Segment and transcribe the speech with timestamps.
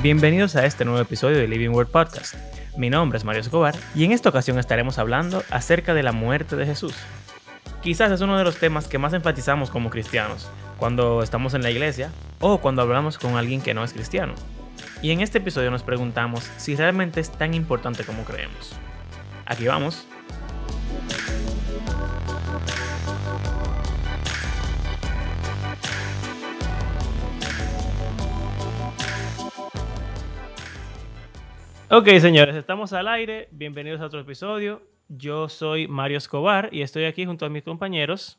[0.00, 2.36] Bienvenidos a este nuevo episodio de Living Word Podcast.
[2.76, 6.54] Mi nombre es Mario Escobar y en esta ocasión estaremos hablando acerca de la muerte
[6.54, 6.94] de Jesús.
[7.82, 10.48] Quizás es uno de los temas que más enfatizamos como cristianos,
[10.78, 14.34] cuando estamos en la iglesia o cuando hablamos con alguien que no es cristiano.
[15.02, 18.74] Y en este episodio nos preguntamos si realmente es tan importante como creemos.
[19.46, 20.06] Aquí vamos.
[31.90, 33.48] Ok, señores, estamos al aire.
[33.50, 34.82] Bienvenidos a otro episodio.
[35.08, 38.38] Yo soy Mario Escobar y estoy aquí junto a mis compañeros.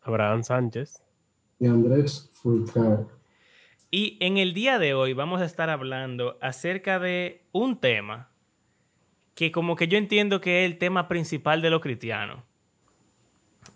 [0.00, 1.04] Abraham Sánchez.
[1.60, 3.06] Y Andrés Fulcar.
[3.90, 8.30] Y en el día de hoy vamos a estar hablando acerca de un tema
[9.34, 12.42] que como que yo entiendo que es el tema principal de los cristianos.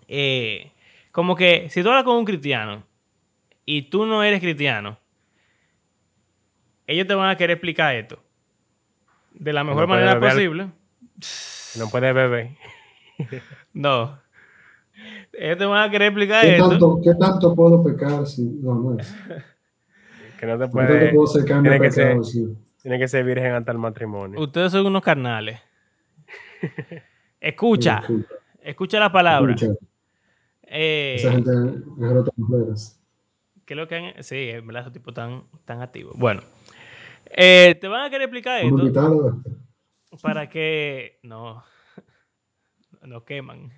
[0.09, 0.73] Eh,
[1.11, 2.86] como que si tú hablas con un cristiano
[3.67, 4.98] y tú no eres cristiano,
[6.86, 8.32] ellos te van a querer explicar esto
[9.35, 10.69] de la mejor No manera posible.
[11.79, 12.51] No puede beber.
[13.73, 14.19] No.
[15.33, 16.69] Ellos te van a querer explicar ¿Qué esto.
[16.69, 19.15] tanto, ¿Qué tanto puedo pecar si no, no es?
[20.39, 21.13] Que no te ¿Qué tanto puede.
[21.15, 22.25] puedo ser cambio tiene que ser-?
[22.25, 22.47] Sí.
[22.83, 24.41] Tiene que ser virgen hasta el matrimonio.
[24.41, 25.61] Ustedes son unos carnales.
[27.41, 28.03] Escucha,
[28.63, 29.55] escucha la palabra.
[29.55, 29.73] escucha,
[30.65, 33.01] Eh, Esa gente es otras mujeres.
[33.65, 36.15] ¿Qué es lo que han- Sí, en verdad, esos tipos tan, tan activos.
[36.17, 36.43] Bueno,
[37.35, 39.43] eh, te van a querer explicar esto
[40.21, 41.19] para que.
[41.23, 41.65] No.
[43.03, 43.73] No queman.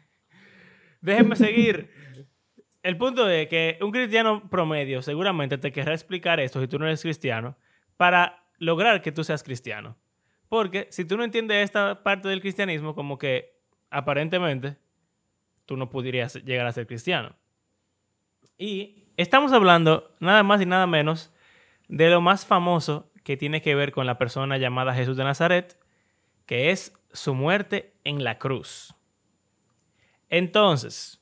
[1.01, 1.91] Déjenme seguir.
[2.83, 6.85] El punto es que un cristiano promedio seguramente te querrá explicar esto si tú no
[6.85, 7.57] eres cristiano
[7.97, 9.97] para lograr que tú seas cristiano.
[10.49, 14.77] Porque si tú no entiendes esta parte del cristianismo, como que aparentemente
[15.65, 17.35] tú no podrías llegar a ser cristiano.
[18.59, 21.33] Y estamos hablando nada más y nada menos
[21.89, 25.77] de lo más famoso que tiene que ver con la persona llamada Jesús de Nazaret,
[26.47, 28.95] que es su muerte en la cruz.
[30.29, 31.21] Entonces,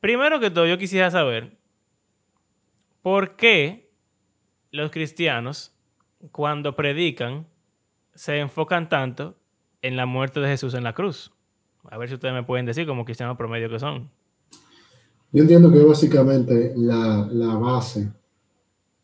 [0.00, 1.56] primero que todo, yo quisiera saber
[3.02, 3.90] por qué
[4.70, 5.74] los cristianos,
[6.32, 7.46] cuando predican,
[8.14, 9.36] se enfocan tanto
[9.80, 11.32] en la muerte de Jesús en la cruz.
[11.84, 14.10] A ver si ustedes me pueden decir como cristianos promedio que son.
[15.32, 18.12] Yo entiendo que básicamente la, la base,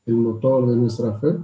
[0.04, 1.36] el motor de nuestra fe.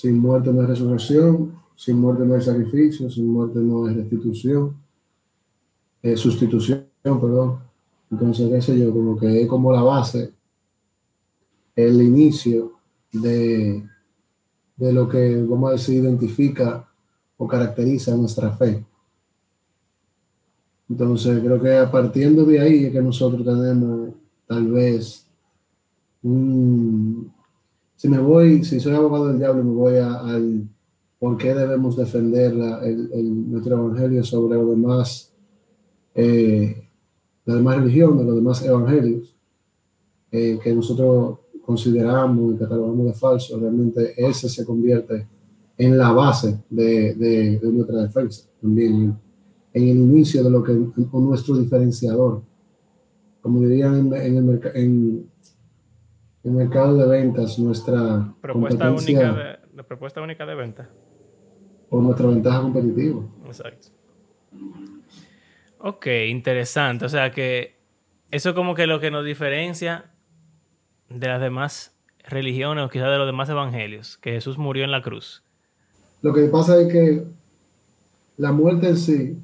[0.00, 4.76] Sin muerte no hay resurrección, sin muerte no hay sacrificio, sin muerte no hay restitución,
[6.00, 7.58] eh, sustitución, perdón.
[8.08, 10.32] Entonces, qué sé yo, como que es como la base,
[11.74, 12.74] el inicio
[13.12, 13.84] de,
[14.76, 16.88] de lo que, vamos a decir, identifica
[17.36, 18.86] o caracteriza nuestra fe.
[20.88, 24.10] Entonces, creo que a partiendo de ahí es que nosotros tenemos
[24.46, 25.26] tal vez
[26.22, 27.36] un...
[27.98, 30.68] Si me voy, si soy abogado del diablo, me voy a- al
[31.18, 33.10] por qué debemos defender la- el,
[33.50, 35.32] nuestro evangelio sobre los demás,
[36.14, 36.88] eh,
[37.44, 39.34] las demás religiones, los demás evangelios,
[40.30, 45.26] eh, que nosotros consideramos y catalogamos de falso, realmente ese se convierte
[45.76, 49.16] en la base de, de- de nuestra defensa también
[49.74, 50.72] en el inicio de lo que
[51.14, 52.42] nuestro diferenciador.
[53.42, 55.28] Como dirían en, en el, en- en
[56.44, 60.90] el mercado de ventas, nuestra Propuesta única de, de propuesta única de venta.
[61.90, 63.22] o nuestra ventaja competitiva.
[63.46, 63.88] Exacto.
[65.78, 67.04] Ok, interesante.
[67.04, 67.76] O sea que
[68.30, 70.10] eso como que lo que nos diferencia
[71.08, 71.96] de las demás
[72.28, 75.42] religiones o quizás de los demás evangelios, que Jesús murió en la cruz.
[76.20, 77.24] Lo que pasa es que
[78.36, 79.38] la muerte en sí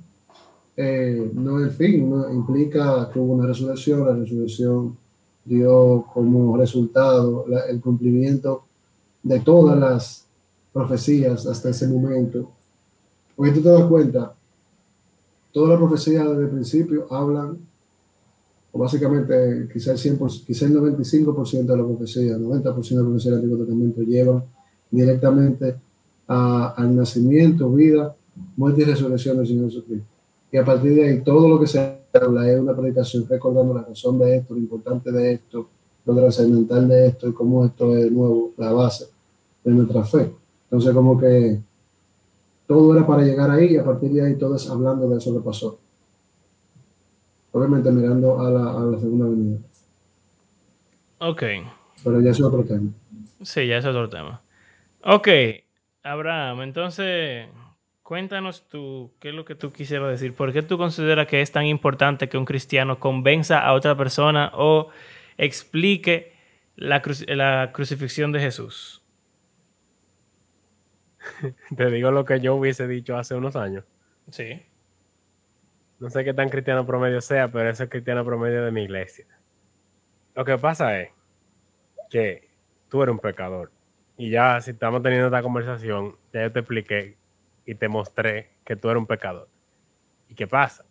[0.76, 2.30] eh, no es el fin, ¿no?
[2.32, 4.98] implica que hubo una resurrección, la resurrección
[5.44, 8.64] dio como resultado la- el cumplimiento
[9.22, 10.26] de todas las
[10.72, 12.50] profecías hasta ese momento.
[13.36, 14.34] Porque tú te das cuenta,
[15.52, 17.58] todas las profecías desde el principio hablan,
[18.72, 23.30] o básicamente quizá el, 100%, quizá el 95% de la profecía, 90% de la profecía
[23.30, 24.44] del Antiguo Testamento llevan
[24.90, 25.76] directamente
[26.26, 28.14] a- al nacimiento, vida,
[28.56, 30.06] muerte y resurrección del Señor Jesucristo.
[30.50, 33.82] Y a partir de ahí, todo lo que se habla es una predicación recordando la
[33.82, 35.68] razón de esto, lo importante de esto,
[36.06, 39.06] lo trascendental de esto y cómo esto es de nuevo la base
[39.64, 40.32] de nuestra fe.
[40.64, 41.60] Entonces, como que
[42.66, 45.32] todo era para llegar ahí y a partir de ahí todo es hablando de eso
[45.34, 45.78] que pasó.
[47.52, 49.58] Obviamente mirando a la, a la segunda venida,
[51.18, 51.42] Ok,
[52.02, 52.90] pero ya es otro tema.
[53.42, 54.42] sí, ya es otro tema.
[55.04, 55.28] Ok,
[56.02, 57.48] Abraham, entonces
[58.04, 60.34] cuéntanos tú, ¿qué es lo que tú quisieras decir?
[60.34, 64.52] ¿Por qué tú consideras que es tan importante que un cristiano convenza a otra persona
[64.54, 64.90] o
[65.38, 66.34] explique
[66.76, 69.02] la, cruci- la crucifixión de Jesús?
[71.76, 73.84] Te digo lo que yo hubiese dicho hace unos años.
[74.30, 74.62] Sí.
[75.98, 79.26] No sé qué tan cristiano promedio sea, pero ese es cristiano promedio de mi iglesia.
[80.34, 81.08] Lo que pasa es
[82.10, 82.50] que
[82.90, 83.72] tú eres un pecador.
[84.18, 87.16] Y ya si estamos teniendo esta conversación, ya yo te expliqué
[87.66, 89.48] y te mostré que tú eres un pecador.
[90.28, 90.84] ¿Y qué pasa?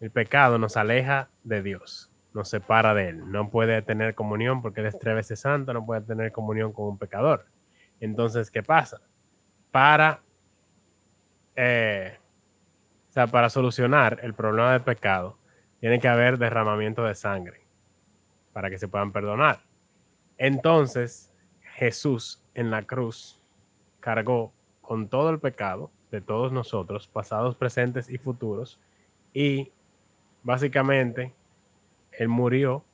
[0.00, 3.30] El pecado nos aleja de Dios, nos separa de Él.
[3.30, 6.86] No puede tener comunión porque Él es tres veces santo, no puede tener comunión con
[6.86, 7.46] un pecador.
[8.00, 9.00] Entonces, ¿qué pasa?
[9.70, 10.22] Para,
[11.56, 12.16] eh,
[13.08, 15.38] o sea, para solucionar el problema del pecado,
[15.80, 17.66] tiene que haber derramamiento de sangre
[18.52, 19.60] para que se puedan perdonar.
[20.36, 21.34] Entonces,
[21.74, 23.42] Jesús en la cruz
[24.00, 28.80] cargó con todo el pecado de todos nosotros, pasados, presentes y futuros,
[29.32, 29.72] y
[30.42, 31.34] básicamente
[32.12, 32.84] él murió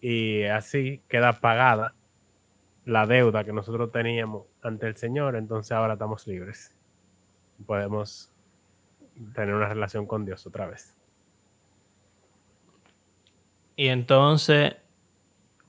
[0.00, 1.94] y así queda pagada
[2.84, 6.76] la deuda que nosotros teníamos ante el Señor, entonces ahora estamos libres.
[7.66, 8.30] Podemos
[9.34, 10.96] tener una relación con Dios otra vez.
[13.76, 14.76] Y entonces,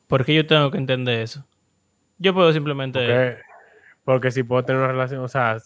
[0.08, 1.46] ¿por qué yo tengo que entender eso?
[2.18, 3.00] Yo puedo simplemente...
[3.00, 3.42] Porque,
[4.04, 5.58] porque si puedo tener una relación, o sea,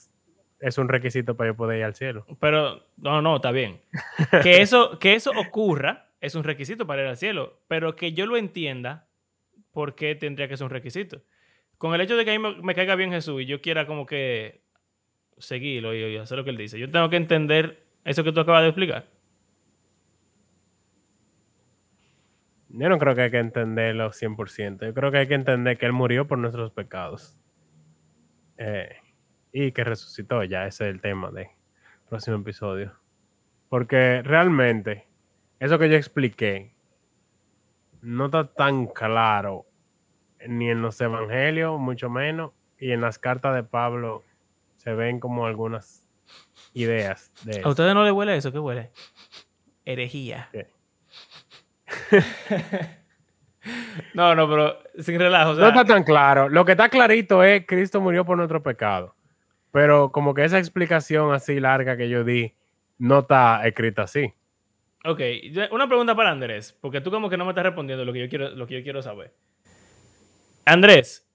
[0.59, 2.25] es un requisito para yo poder ir al cielo.
[2.39, 3.81] Pero, no, no, está bien.
[4.43, 8.25] Que eso, que eso ocurra es un requisito para ir al cielo, pero que yo
[8.25, 9.07] lo entienda,
[9.71, 11.21] ¿por qué tendría que ser un requisito?
[11.77, 13.87] Con el hecho de que a mí me, me caiga bien Jesús y yo quiera
[13.87, 14.61] como que
[15.37, 18.41] seguirlo y, y hacer lo que él dice, yo tengo que entender eso que tú
[18.41, 19.07] acabas de explicar.
[22.69, 24.85] Yo no creo que hay que entenderlo 100%.
[24.85, 27.35] Yo creo que hay que entender que Él murió por nuestros pecados.
[28.57, 28.95] Eh,
[29.51, 30.43] y que resucitó.
[30.43, 31.47] Ya ese es el tema del
[32.07, 32.93] próximo episodio.
[33.69, 35.07] Porque realmente,
[35.59, 36.73] eso que yo expliqué,
[38.01, 39.65] no está tan claro
[40.47, 44.23] ni en los evangelios, mucho menos, y en las cartas de Pablo
[44.77, 46.07] se ven como algunas
[46.73, 48.51] ideas de ¿A ustedes no les huele eso?
[48.51, 48.91] ¿Qué huele?
[49.85, 50.49] Herejía.
[54.13, 55.51] No, no, pero sin relajo.
[55.51, 56.49] o sea, No está tan claro.
[56.49, 59.15] Lo que está clarito es Cristo murió por nuestro pecado.
[59.71, 62.53] Pero como que esa explicación así larga que yo di
[62.97, 64.33] no está escrita así.
[65.05, 65.21] Ok,
[65.71, 68.29] una pregunta para Andrés, porque tú como que no me estás respondiendo lo que yo
[68.29, 69.33] quiero, lo que yo quiero saber.
[70.65, 71.25] Andrés,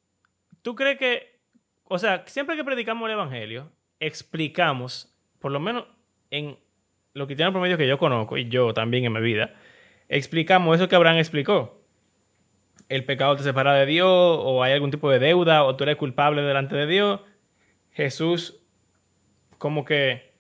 [0.61, 1.41] ¿tú crees que,
[1.85, 5.87] o sea, siempre que predicamos el Evangelio, explicamos, por lo menos
[6.31, 6.59] en
[7.15, 9.55] lo que tiene promedio que yo conozco, y yo también en mi vida,
[10.09, 11.81] explicamos eso que Abraham explicó.
[12.91, 15.97] El pecado te separa de Dios, o hay algún tipo de deuda, o tú eres
[15.97, 17.21] culpable delante de Dios.
[17.95, 18.61] Jesús
[19.59, 20.35] como que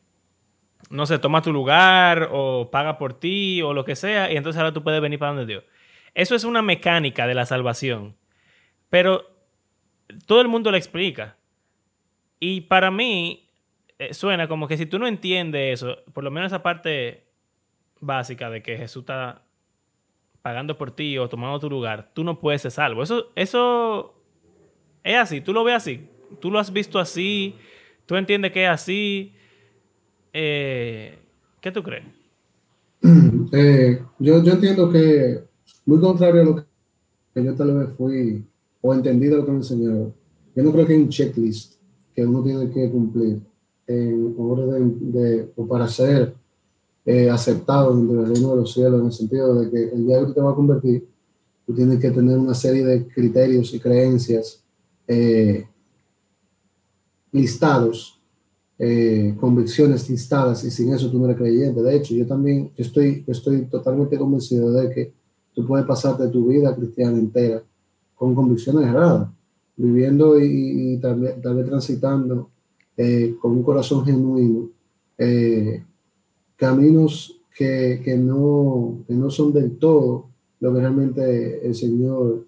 [0.91, 4.59] no sé, toma tu lugar o paga por ti o lo que sea, y entonces
[4.59, 5.65] ahora tú puedes venir para donde Dios.
[6.15, 8.17] Eso es una mecánica de la salvación,
[8.91, 9.29] pero
[10.27, 11.37] todo el mundo la explica.
[12.39, 13.51] Y para mí
[13.99, 17.25] eh, suena como que si tú no entiendes eso, por lo menos esa parte
[18.01, 19.43] básica de que Jesús está
[20.43, 23.03] pagando por ti o tomando tu lugar, tú no puedes ser salvo.
[23.03, 24.15] Eso, eso
[25.03, 26.09] es así, tú lo ves así,
[26.41, 27.55] tú lo has visto así,
[28.07, 29.33] tú entiendes que es así.
[30.33, 31.19] Eh,
[31.61, 32.05] ¿Qué tú crees?
[33.53, 35.45] Eh, yo, yo entiendo que,
[35.85, 38.45] muy contrario a lo que yo tal vez fui
[38.81, 40.13] o entendí de lo que me enseñaron,
[40.57, 41.75] yo no creo que hay un checklist
[42.15, 43.41] que uno tiene que cumplir
[43.87, 46.35] en orden de, o para ser
[47.05, 50.21] eh, aceptado dentro del reino de los cielos, en el sentido de que el día
[50.21, 51.07] que tú te vas a convertir,
[51.67, 54.63] tú tienes que tener una serie de criterios y creencias
[55.07, 55.67] eh,
[57.35, 58.15] listados
[58.77, 61.81] eh, convicciones listadas y sin eso tú no eres creyente.
[61.81, 65.13] De hecho, yo también estoy, estoy totalmente convencido de que
[65.55, 67.63] tú puedes pasarte tu vida cristiana entera
[68.17, 69.29] con convicciones erradas,
[69.77, 72.51] viviendo y, y tal, vez, transitando
[72.97, 74.71] eh, con un corazón genuino
[75.19, 75.85] eh,
[76.57, 82.47] caminos que, que, no, que no son del todo lo que realmente el Señor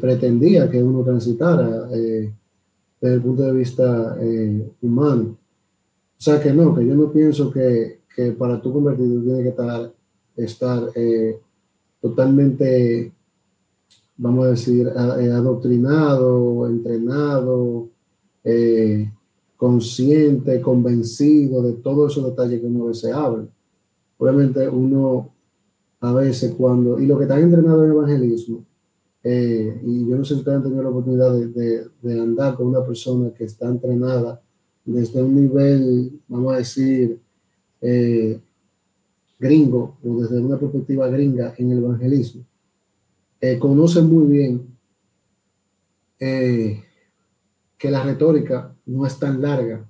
[0.00, 1.88] pretendía que uno transitara
[3.00, 5.38] desde el punto de vista eh, humano.
[6.18, 9.42] O sea que no, que yo no pienso que, que para tú convertirte tú tienes
[9.42, 9.92] que estar,
[10.36, 11.40] estar eh,
[12.00, 13.12] totalmente,
[14.16, 17.88] vamos a decir, eh, adoctrinado, entrenado,
[18.44, 19.10] eh,
[19.56, 23.46] consciente, convencido de todos esos detalles que uno a veces habla.
[24.18, 25.30] Obviamente uno
[26.00, 28.64] a veces cuando, y lo que están entrenados en evangelismo,
[29.22, 32.54] eh, y yo no sé si ustedes han tenido la oportunidad de, de- de andar
[32.56, 34.40] con una persona que está entrenada
[34.84, 37.20] desde un nivel, vamos a decir,
[37.82, 38.40] eh,
[39.38, 42.44] gringo o desde una perspectiva gringa en el evangelismo,
[43.40, 44.66] eh, conocen muy bien
[46.18, 46.82] eh,
[47.78, 49.86] que la retórica no es tan larga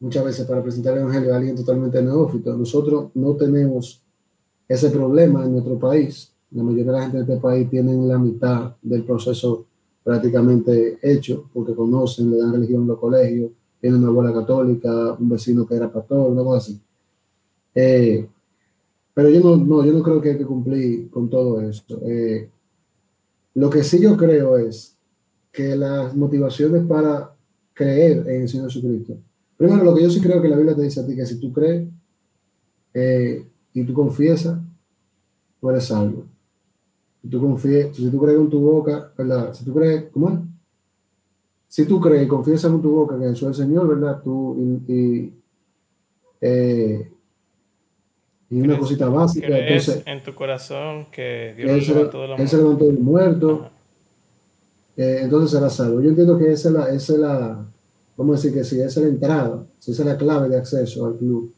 [0.00, 2.56] muchas veces para presentar el Evangelio a alguien totalmente neófito.
[2.56, 4.02] Nosotros no tenemos
[4.68, 6.33] ese problema en nuestro país.
[6.54, 9.66] La mayoría de la gente de este país tienen la mitad del proceso
[10.02, 15.28] prácticamente hecho, porque conocen, le dan religión en los colegios, tienen una abuela católica, un
[15.28, 16.80] vecino que era pastor, una cosa así.
[17.74, 18.28] Eh,
[19.12, 22.00] pero yo no, no, yo no creo que hay que cumplir con todo esto.
[22.02, 22.48] Eh,
[23.54, 24.96] lo que sí yo creo es
[25.50, 27.34] que las motivaciones para
[27.72, 29.16] creer en el Señor Jesucristo,
[29.56, 31.38] primero lo que yo sí creo que la Biblia te dice a ti, que si
[31.40, 31.88] tú crees
[32.92, 34.58] eh, y tú confiesas,
[35.60, 36.24] tú eres salvo.
[37.24, 39.54] Si tú, confíes, si tú crees en tu boca, ¿verdad?
[39.54, 40.38] Si tú crees, ¿cómo es?
[41.68, 44.20] Si tú crees y confiesas en tu boca que Jesús es el Señor, ¿verdad?
[44.22, 45.34] Tú, y, y
[46.42, 47.10] eh,
[48.50, 49.58] y una cosita básica.
[49.58, 52.58] Entonces, en tu corazón que Dios él levantó de los muertos.
[52.60, 53.70] levantó del muerto.
[54.96, 56.02] Eh, entonces será salvo.
[56.02, 57.66] Yo entiendo que esa es la, esa es la,
[58.16, 60.56] vamos a decir que si esa es la entrada, si esa es la clave de
[60.58, 61.52] acceso al club,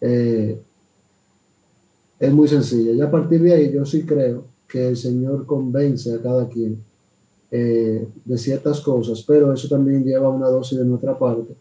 [0.00, 0.60] eh,
[2.20, 2.92] es muy sencilla.
[2.92, 6.82] Y a partir de ahí yo sí creo que el Señor convence a cada quien
[7.50, 11.54] eh, de ciertas cosas, pero eso también lleva una dosis de nuestra parte,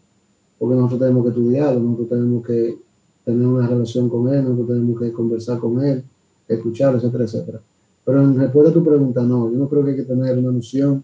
[0.59, 2.77] porque nosotros tenemos que estudiarlo, nosotros tenemos que
[3.23, 6.03] tener una relación con él, nosotros tenemos que conversar con él,
[6.47, 7.61] escucharlo, etcétera, etcétera.
[8.03, 10.51] Pero en respuesta a tu pregunta, no, yo no creo que hay que tener una
[10.51, 11.03] noción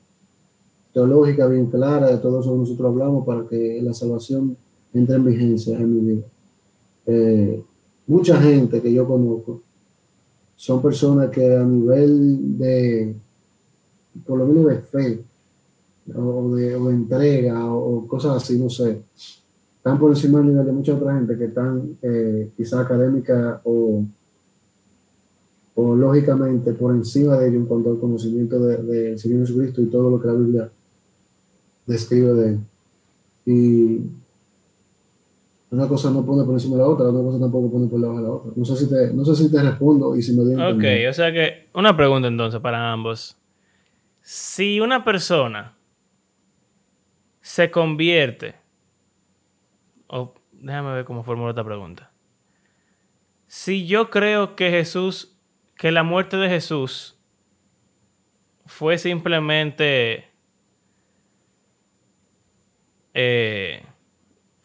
[0.93, 4.55] teológica bien clara de todo eso que nosotros hablamos para que la salvación
[4.93, 6.25] entre en vigencia en mi vida.
[7.05, 7.63] Eh,
[8.07, 9.62] mucha gente que yo conozco
[10.63, 13.13] son personas que a nivel de,
[14.25, 15.25] por lo menos de fe,
[16.15, 19.01] o de, o entrega, o cosas así, no sé,
[19.75, 24.05] están por encima del nivel de mucha otra gente que están eh, quizá académica o,
[25.75, 29.88] o lógicamente por encima de ellos en cuanto al conocimiento del de Señor Jesucristo y
[29.88, 30.72] todo lo que la Biblia
[31.86, 32.60] describe de él.
[33.46, 34.01] Y
[35.74, 38.20] una cosa no pone por encima de la otra, otra cosa tampoco pone por debajo
[38.20, 38.51] de la otra.
[38.56, 41.32] No sé si te, no sé si te respondo y si me Ok, o sea
[41.32, 43.38] que una pregunta entonces para ambos.
[44.22, 45.75] Si una persona
[47.42, 48.63] se convierte
[50.63, 52.12] déjame ver cómo formulo esta pregunta.
[53.48, 55.38] Si yo creo que Jesús,
[55.77, 57.20] que la muerte de Jesús
[58.65, 60.30] fue simplemente...
[63.13, 63.86] Eh,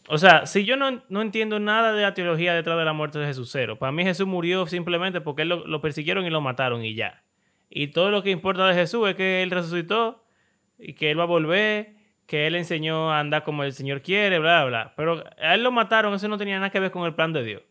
[0.08, 3.26] o sea, si yo no, entiendo nada de la teología detrás de la muerte de
[3.26, 3.78] Jesús, cero.
[3.78, 7.22] Para mí Jesús murió simplemente porque lo, persiguieron y lo mataron y ya.
[7.70, 10.24] Y todo lo que importa de Jesús es que él resucitó
[10.78, 14.38] y que él va a volver que él enseñó a andar como el Señor quiere,
[14.38, 14.92] bla, bla.
[14.96, 17.42] Pero a él lo mataron, eso no tenía nada que ver con el plan de
[17.42, 17.62] Dios.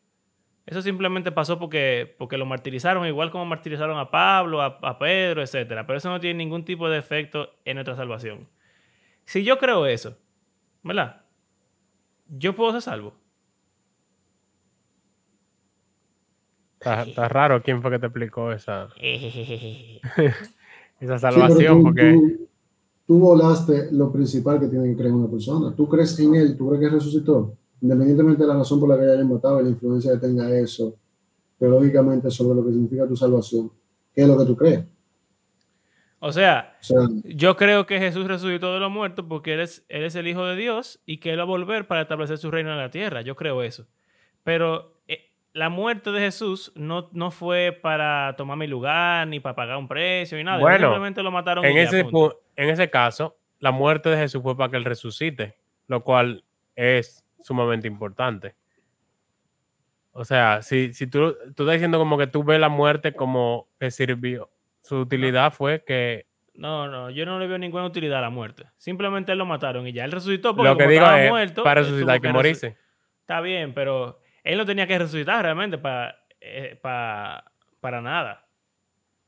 [0.65, 5.84] Eso simplemente pasó porque, porque lo martirizaron, igual como martirizaron a Pablo, a, Pedro, etc.
[5.86, 8.50] Pero eso no tiene ningún tipo de efecto en nuestra salvación.
[9.25, 10.17] Si yo creo eso,
[10.82, 11.22] ¿verdad?
[12.29, 13.13] Yo puedo ser salvo.
[16.79, 18.89] Está, raro quién fue que te explicó esa,
[21.00, 22.38] esa salvación, porque
[23.05, 25.75] tú volaste lo principal que tiene que creer una persona.
[25.75, 29.12] Tú crees en él, tú crees que resucitó, independientemente de la razón por la que
[29.12, 30.96] haya matado, la influencia que tenga eso,
[31.57, 33.72] teológicamente sobre lo que significa tu salvación.
[34.13, 34.86] ¿Qué es lo que tú crees?
[36.27, 36.75] O sea,
[37.24, 41.00] yo creo que Jesús resucitó de los muertos porque él es, el Hijo de Dios
[41.05, 43.22] y que Él va a volver para establecer su reino en la tierra.
[43.22, 43.88] Yo creo eso.
[44.43, 49.55] Pero eh, la muerte de Jesús no, no fue para tomar mi lugar, ni para
[49.55, 50.60] pagar un precio, ni nada.
[50.60, 51.63] Bueno, Simplemente lo mataron.
[51.63, 55.55] En ese, en ese caso, la muerte de Jesús fue para que él resucite,
[55.88, 56.43] lo cual
[56.75, 58.53] es sumamente importante.
[60.12, 63.69] O sea, si, si tú, tú estás diciendo como que tú ves la muerte como
[63.79, 64.50] que sirvió,
[64.88, 66.27] su utilidad fue que...
[66.53, 68.65] No, no, yo no le veo ninguna utilidad a la muerte.
[68.77, 71.82] Simplemente él lo mataron y ya él resucitó porque lo que digo es, muerto, para
[71.82, 72.77] resucitar hay que morirse.
[73.20, 77.44] Está bien, pero él no tenía que resucitar realmente para, eh, para,
[77.79, 78.48] para nada.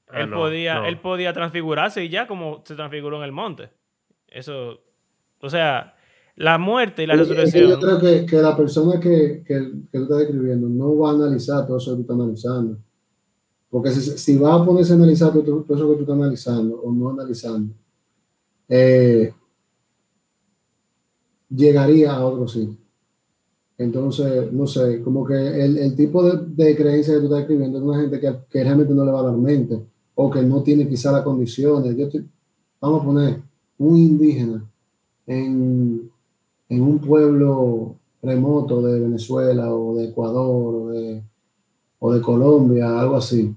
[0.08, 3.70] Ah, él, podía, él podía transfigurarse y ya como se transfiguró en el monte.
[4.28, 4.80] Eso,
[5.42, 5.96] o sea,
[6.36, 7.70] la muerte y la resurrección.
[7.70, 11.14] Yo creo que, que la persona que, que, que, tú estás describiendo no va a
[11.14, 12.78] analizar todo eso que tú estás analizando.
[13.70, 16.92] Porque si, si va a ponerse a analizar todo, eso que tú estás analizando o
[16.92, 17.74] no analizando,
[18.68, 19.34] eh,
[21.50, 22.78] llegaría a otro sitio.
[23.78, 27.84] Entonces, no sé, como que el, tipo de, de, creencia que tú estás escribiendo es
[27.84, 29.80] una gente que, realmente no le va a dar mente
[30.16, 31.96] o que no tiene quizá las condiciones.
[31.96, 32.08] Yo
[32.82, 33.42] vamos a poner
[33.78, 34.70] un indígena
[35.26, 36.12] en,
[36.70, 40.94] un pueblo remoto de Venezuela o de Ecuador
[42.00, 43.56] o de Colombia, algo así,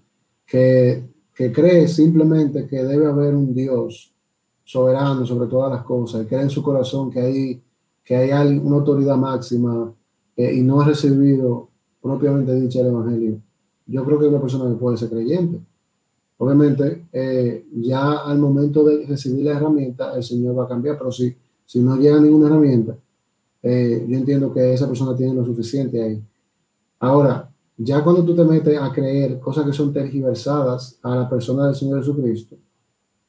[0.53, 4.13] que, cree simplemente que debe haber un Dios
[4.65, 7.63] soberano sobre todas las cosas, y cree en su corazón que hay
[8.05, 9.95] que hay una autoridad máxima
[10.37, 11.69] eh, y no ha recibido
[12.01, 13.41] propiamente dicho el Evangelio,
[13.87, 15.61] yo creo que una persona que puede ser creyente.
[16.39, 21.13] Obviamente, eh, ya al momento de recibir la herramienta, el Señor va a cambiar, pero
[21.13, 22.99] si, si no llega ninguna herramienta,
[23.63, 26.21] eh, yo entiendo que esa persona tiene lo suficiente ahí.
[26.99, 31.67] Ahora, ya cuando tú te metes a creer cosas que son tergiversadas a la persona
[31.67, 32.57] del Señor Jesucristo,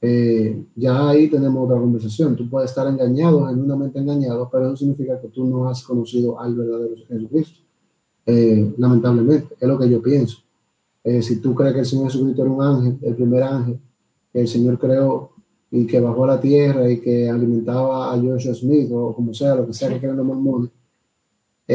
[0.01, 2.35] eh, ya ahí tenemos otra conversación.
[2.35, 6.55] Tú puedes estar engañado, genuinamente engañado, pero eso significa que tú no has conocido al
[6.55, 7.61] verdadero Jesucristo.
[8.25, 10.39] Eh, lamentablemente, es lo que yo pienso.
[11.03, 13.79] Eh, si tú crees que el Señor Jesucristo era un ángel, el primer ángel
[14.31, 15.31] que el Señor creó
[15.71, 19.55] y que bajó a la tierra y que alimentaba a Joshua Smith o como sea,
[19.55, 20.69] lo que sea que crean los mormones,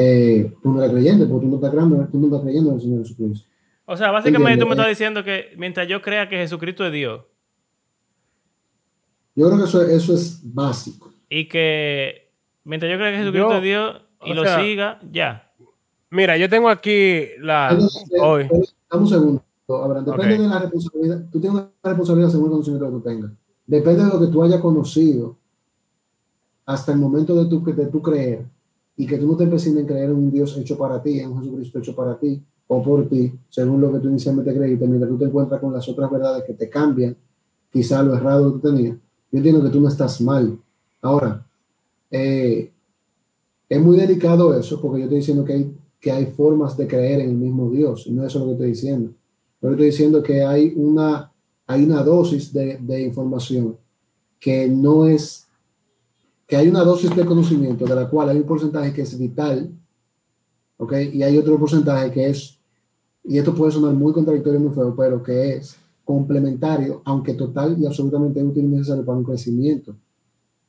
[0.01, 2.77] eh, tú no eres creyente, porque tú no estás creyendo, tú no estás creyendo en
[2.77, 3.49] el Señor Jesucristo.
[3.85, 7.23] O sea, básicamente tú me estás diciendo que mientras yo crea que Jesucristo es Dios.
[9.35, 11.13] Yo creo que eso, eso es básico.
[11.29, 12.33] Y que
[12.65, 15.53] mientras yo crea que Jesucristo es Dios y lo siga, ya.
[16.11, 17.77] Mira, yo tengo aquí la.
[18.21, 18.49] hoy.
[18.91, 19.45] Dame un segundo.
[19.69, 21.25] Abraham, depende de la responsabilidad.
[21.31, 23.31] Tú tienes una responsabilidad según el conocimiento que tú tengas.
[23.67, 25.37] Depende de lo que tú hayas conocido
[26.65, 28.47] hasta el momento de tu, de tu creer
[29.01, 31.31] y que tú no te empecines en creer en un Dios hecho para ti, en
[31.31, 35.09] un Jesucristo hecho para ti o por ti, según lo que tú inicialmente creíste, mientras
[35.09, 37.17] tú te encuentras con las otras verdades que te cambian,
[37.73, 38.97] quizá lo errado que tú tenías,
[39.31, 40.59] yo entiendo que tú no estás mal.
[41.01, 41.47] Ahora,
[42.11, 42.73] eh,
[43.69, 47.21] es muy delicado eso, porque yo estoy diciendo que hay, que hay formas de creer
[47.21, 49.13] en el mismo Dios, y no eso es lo que estoy diciendo.
[49.61, 51.33] Pero estoy diciendo que hay una,
[51.69, 53.77] hay una dosis de, de información
[54.41, 55.48] que no es
[56.49, 59.71] que hay una dosis de conocimiento de la cual hay un porcentaje que es vital,
[60.79, 60.95] ¿ok?
[61.13, 62.59] Y hay otro porcentaje que es,
[63.23, 67.77] y esto puede sonar muy contradictorio y muy feo, pero que es complementario, aunque total
[67.79, 69.95] y absolutamente útil y necesario para un crecimiento.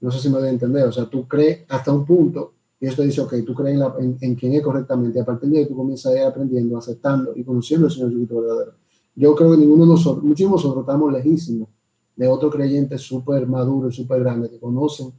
[0.02, 2.88] No sé si me doy a entender, o sea, tú crees hasta un punto, y
[2.88, 5.78] esto dice, ok, tú crees en, en, quien es correctamente, a partir de ahí tú
[5.78, 8.74] comienzas a ir aprendiendo, aceptando y conociendo al Señor Jesucristo verdadero.
[9.15, 11.70] Yo creo que ninguno de nosotros, muchos de nosotros estamos lejísimos
[12.18, 15.13] de otro creyente súper maduro y súper grande que conocen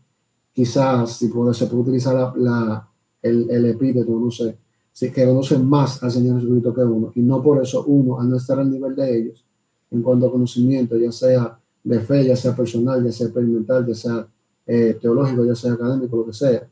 [0.53, 2.89] quizás si puede, se puede utilizar la,
[3.23, 4.59] el, el, epíteto, no sé,
[4.93, 8.31] si que conocen más al Señor Jesucristo que uno, y no por eso uno, al
[8.31, 9.45] no estar al nivel de ellos,
[9.91, 13.95] en cuanto a conocimiento, ya sea de fe, ya sea personal, ya sea experimental, ya
[13.95, 14.29] sea
[14.67, 16.69] eh, teológico, ya sea académico, lo que sea,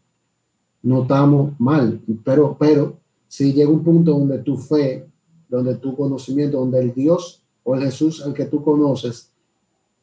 [0.82, 5.06] no estamos mal, pero, pero si llega un punto donde tu fe,
[5.48, 9.30] donde tu conocimiento, donde el Dios o el Jesús al que tú conoces,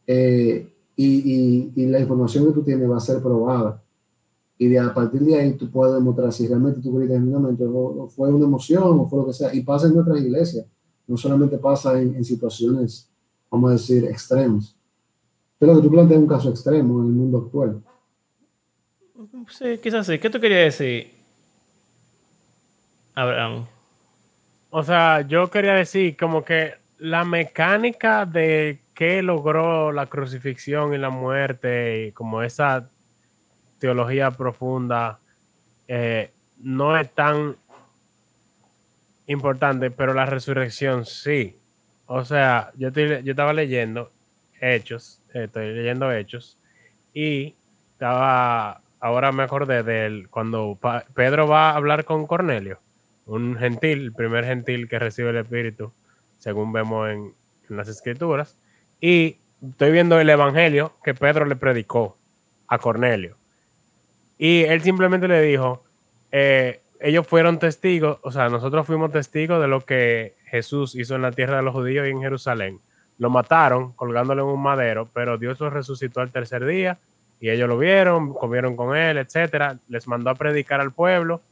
[0.07, 3.81] eh, y, y, la información que tú tienes va a ser probada.
[4.57, 8.07] Y de, a partir de ahí tú puedes demostrar si realmente tú crees genuinamente o
[8.07, 9.53] fue una emoción o fue lo que sea.
[9.53, 10.65] Y pasa en nuestras iglesias,
[11.07, 13.09] no solamente pasa en, en situaciones,
[13.51, 14.75] vamos a decir, extremas.
[15.59, 17.83] Pero que tú planteas un caso extremo en el mundo actual.
[19.49, 20.19] Sí, quizás sí.
[20.19, 21.11] ¿Qué tú querías decir,
[23.13, 23.65] Abraham?
[24.69, 30.97] O sea, yo quería decir como que la mecánica de qué logró la crucifixión y
[30.97, 32.89] la muerte y como esa
[33.77, 35.19] teología profunda
[35.87, 37.57] eh, no es tan
[39.27, 41.59] importante, pero la resurrección sí.
[42.07, 44.11] O sea, yo, yo estaba leyendo
[44.61, 46.59] Hechos, estoy leyendo Hechos,
[47.13, 47.55] y
[47.93, 50.79] estaba, ahora me acordé de cuando
[51.13, 52.79] Pedro va a hablar con Cornelio,
[53.25, 55.91] un gentil, el primer gentil que recibe el Espíritu,
[56.37, 57.33] según vemos en
[57.67, 58.59] las escrituras,
[59.05, 62.17] y estoy viendo el evangelio que Pedro le predicó
[62.67, 63.37] a Cornelio.
[64.39, 65.83] Y él simplemente le dijo,
[66.31, 71.21] eh, ellos fueron testigos, o sea, nosotros fuimos testigos de lo que Jesús hizo en
[71.21, 72.79] la tierra de los judíos y en Jerusalén.
[73.19, 76.97] Lo mataron colgándole en un madero, pero Dios lo resucitó al tercer día
[77.39, 79.77] y ellos lo vieron, comieron con él, etcétera.
[79.87, 81.43] Les mandó a predicar al pueblo.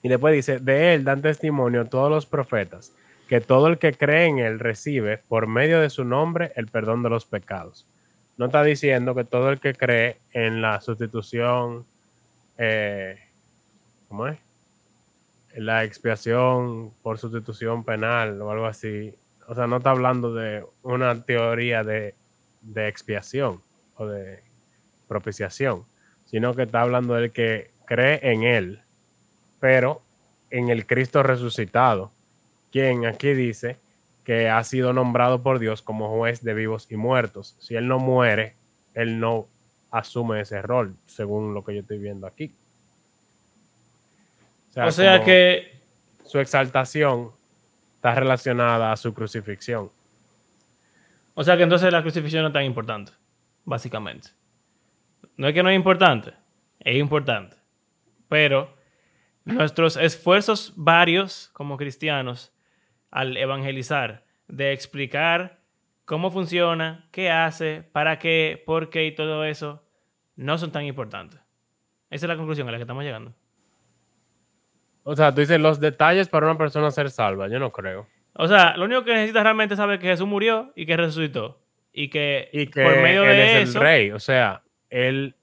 [0.00, 2.94] Y después dice, de él dan testimonio todos los profetas
[3.28, 7.02] que todo el que cree en él recibe por medio de su nombre el perdón
[7.02, 7.86] de los pecados.
[8.38, 11.86] No está diciendo que todo el que cree en la sustitución,
[12.56, 13.18] eh,
[14.08, 14.38] ¿cómo es?
[15.54, 19.14] La expiación por sustitución penal o algo así.
[19.46, 22.14] O sea, no está hablando de una teoría de,
[22.62, 23.62] de expiación
[23.96, 24.42] o de
[25.06, 25.84] propiciación,
[26.24, 28.82] sino que está hablando del que cree en él,
[29.60, 30.00] pero
[30.50, 32.12] en el Cristo resucitado
[32.78, 33.76] quien aquí dice
[34.22, 37.56] que ha sido nombrado por Dios como juez de vivos y muertos.
[37.58, 38.54] Si él no muere,
[38.94, 39.48] él no
[39.90, 42.54] asume ese rol, según lo que yo estoy viendo aquí.
[44.76, 45.80] O sea, que
[46.24, 47.32] su exaltación
[47.96, 49.90] está relacionada a su crucifixión.
[51.34, 53.12] O sea que entonces la crucifixión no es tan importante,
[53.64, 54.28] básicamente.
[55.36, 56.32] No es que no es importante,
[56.78, 57.56] es importante.
[58.28, 58.72] Pero
[59.44, 62.52] nuestros esfuerzos varios como cristianos
[63.10, 65.58] al evangelizar, de explicar
[66.04, 69.84] cómo funciona, qué hace, para qué, por qué y todo eso,
[70.36, 71.40] no son tan importantes.
[72.10, 73.34] Esa es la conclusión a la que estamos llegando.
[75.02, 77.48] O sea, tú dices los detalles para una persona ser salva.
[77.48, 78.06] Yo no creo.
[78.34, 81.60] O sea, lo único que necesitas realmente es saber que Jesús murió y que resucitó.
[81.92, 83.78] Y que, Y que por medio él de es eso.
[83.78, 84.10] el rey.
[84.12, 85.34] O sea, él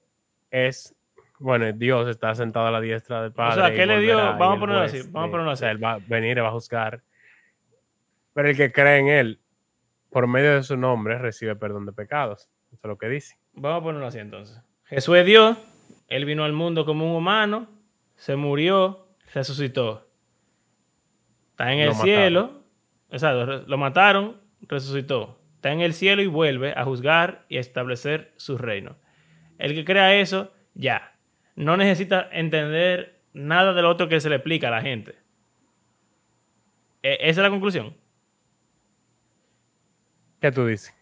[0.50, 0.94] es.
[1.38, 3.54] Bueno, Dios está sentado a la diestra del Padre.
[3.56, 4.16] sea, y ¿qué le dio?
[4.16, 5.76] Vamos a ponerlo así, vamos a ponerlo o sea, así.
[5.76, 7.02] él va a venir y va a juzgar.
[8.36, 9.40] Pero el que cree en él,
[10.10, 12.50] por medio de su nombre, recibe perdón de pecados.
[12.70, 13.36] Eso es lo que dice.
[13.54, 14.60] Vamos a ponerlo así entonces.
[14.84, 15.56] Jesús es Dios,
[16.08, 17.66] Él vino al mundo como un humano,
[18.16, 20.06] se murió, resucitó.
[21.52, 22.04] Está en el Lo mataron.
[22.14, 22.62] cielo,
[23.10, 25.40] exacto, re- lo mataron, resucitó.
[25.54, 28.96] Está en el cielo y vuelve a juzgar y a establecer su reino.
[29.58, 31.16] El que crea eso, ya.
[31.54, 35.14] No necesita entender nada de lo otro que se le explica a la gente.
[37.02, 37.96] E- esa es la conclusión.
[40.40, 40.92] ¿Qué tú dices?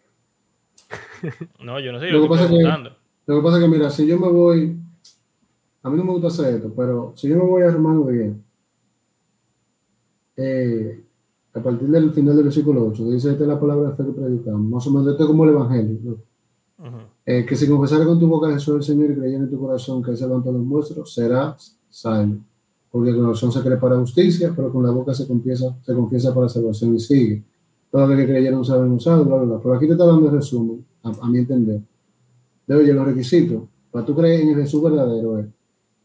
[1.63, 2.91] No, yo no sé, Lo que pasa es que-.
[3.27, 4.77] Lo que pasa es que, mira, si yo me voy,
[5.81, 8.35] a mí no me gusta hacer esto, pero si yo me voy a Romano 10,
[10.37, 11.03] eh,
[11.53, 14.11] a partir del final del versículo 8, dice, esta es la palabra de fe que
[14.11, 16.11] predicamos, más o menos esto es como el Evangelio, ¿no?
[16.77, 16.97] Ujú.
[17.25, 19.59] Eh, que si confesara con tu boca a Jesús el Señor y creyera en tu
[19.59, 22.37] corazón que Él se levantó de los muertos, serás salvo.
[22.91, 25.93] Porque con el corazón se cree para justicia, pero con la boca se confiesa, se
[25.95, 27.43] confiesa para salvación y sigue.
[27.91, 29.59] Todo lo que creyeron saben usado, bla, bla, bla.
[29.59, 31.81] Pero aquí te está dando el resumen, a, a mi entender.
[32.67, 33.63] De oye, los requisitos
[33.95, 35.45] para tú creer en el Jesús verdadero es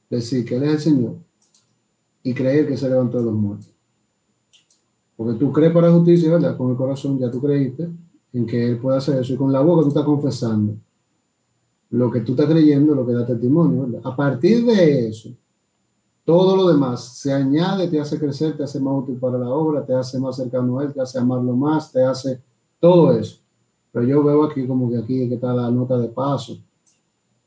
[0.09, 1.17] decir que Él es el Señor
[2.23, 3.75] y creer que se levantó de los muertos.
[5.17, 6.57] Porque tú crees para justicia, ¿verdad?
[6.57, 7.89] Con el corazón ya tú creíste
[8.33, 10.77] en que Él puede hacer eso y con la boca tú estás confesando
[11.91, 14.01] lo que tú estás creyendo, lo que da testimonio, ¿verdad?
[14.05, 15.31] A partir de eso,
[16.31, 19.85] todo lo demás se añade, te hace crecer, te hace más útil para la obra,
[19.85, 22.41] te hace más cercano a Él, te hace amarlo más, te hace
[22.79, 23.41] todo eso.
[23.91, 26.53] Pero yo veo aquí como que aquí que está la nota de paso.
[26.53, 26.59] O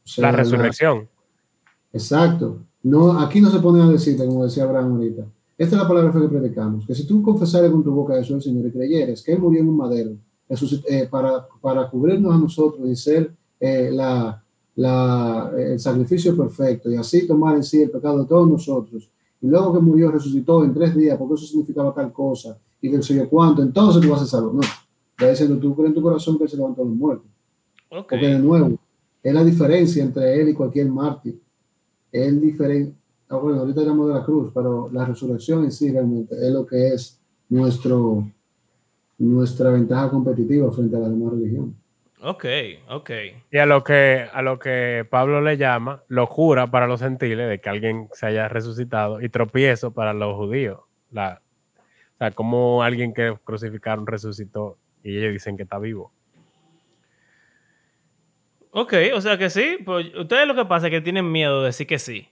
[0.04, 1.08] sea, La resurrección.
[1.94, 2.58] Exacto.
[2.84, 5.28] No, aquí no se pone a decirte, como decía Abraham ahorita.
[5.58, 6.86] Esta es la palabra que predicamos.
[6.86, 9.62] Que si tú confesares con tu boca eso al Señor y creyeres que Él murió
[9.62, 10.12] en un madero
[10.90, 14.43] eh, para, para cubrirnos a nosotros y ser eh, la,
[14.76, 19.10] la- el sacrificio perfecto y así tomar en sí el pecado de todos nosotros.
[19.42, 23.02] Y luego que murió, resucitó en tres días, porque eso significaba tal cosa y que
[23.02, 24.54] sé yo cuánto, entonces tú vas a salvo.
[24.54, 27.28] No, está diciendo tú crees en tu corazón que Él se levantó los muertos.
[27.92, 28.08] Ok.
[28.10, 28.78] Porque de nuevo,
[29.22, 31.40] es la diferencia entre él y cualquier mártir.
[32.12, 32.94] Es diferente.
[33.30, 36.66] Ah, bueno, ahorita hablamos de la cruz, pero la resurrección en sí realmente es lo
[36.66, 38.28] que es nuestro,
[39.18, 41.76] nuestra ventaja competitiva frente a la demás religión.
[42.26, 42.46] Ok,
[42.88, 43.10] ok.
[43.52, 47.60] Y a lo que a lo que Pablo le llama locura para los gentiles de
[47.60, 50.80] que alguien se haya resucitado y tropiezo para los judíos.
[51.12, 51.42] La,
[51.76, 56.14] o sea, como alguien que crucificaron resucitó y ellos dicen que está vivo.
[58.72, 59.80] Ok, o sea que sí.
[59.84, 62.30] Pues ustedes lo que pasa es que tienen miedo de decir que sí.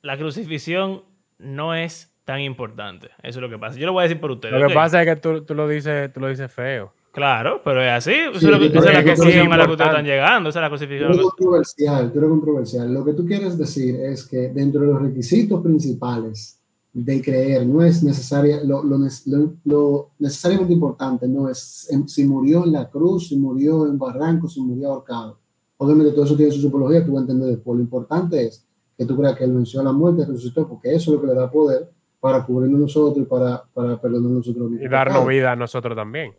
[0.00, 1.04] La crucifixión
[1.36, 3.08] no es tan importante.
[3.18, 3.78] Eso es lo que pasa.
[3.78, 4.58] Yo lo voy a decir por ustedes.
[4.58, 6.95] Lo que pasa es que tú, tú lo dices, tú lo dices feo.
[7.16, 8.12] Claro, pero es así.
[8.12, 10.04] Eso Sí, es lo que- yo esa es la conclusión a la que ustedes están
[10.04, 10.48] llegando.
[10.50, 11.12] Esa es la Tú crucifixión.
[11.12, 12.92] eres controversial, tú eres controversial.
[12.94, 16.60] Lo que tú quieres decir es que dentro de los requisitos principales
[16.92, 22.24] de creer no es necesaria, lo, lo lo- lo necesariamente importante no es en- si
[22.26, 25.38] murió en la cruz, si murió en barranco, si murió ahorcado.
[25.78, 27.76] Obviamente todo eso tiene su psicología, tú vas a entender después.
[27.76, 31.10] Lo importante es que tú creas que él venció a la muerte, resucitó, porque eso
[31.10, 34.66] es lo que le da poder para cubrirnos nosotros y para, para perdonarnos nosotros.
[34.68, 36.32] Y nuestros darnos vida a nosotros también.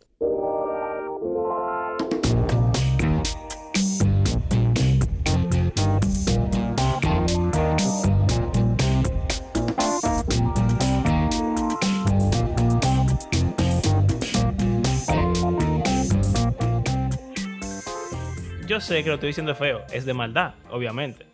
[18.80, 19.84] Sé que lo estoy diciendo feo.
[19.92, 21.26] Es de maldad, obviamente.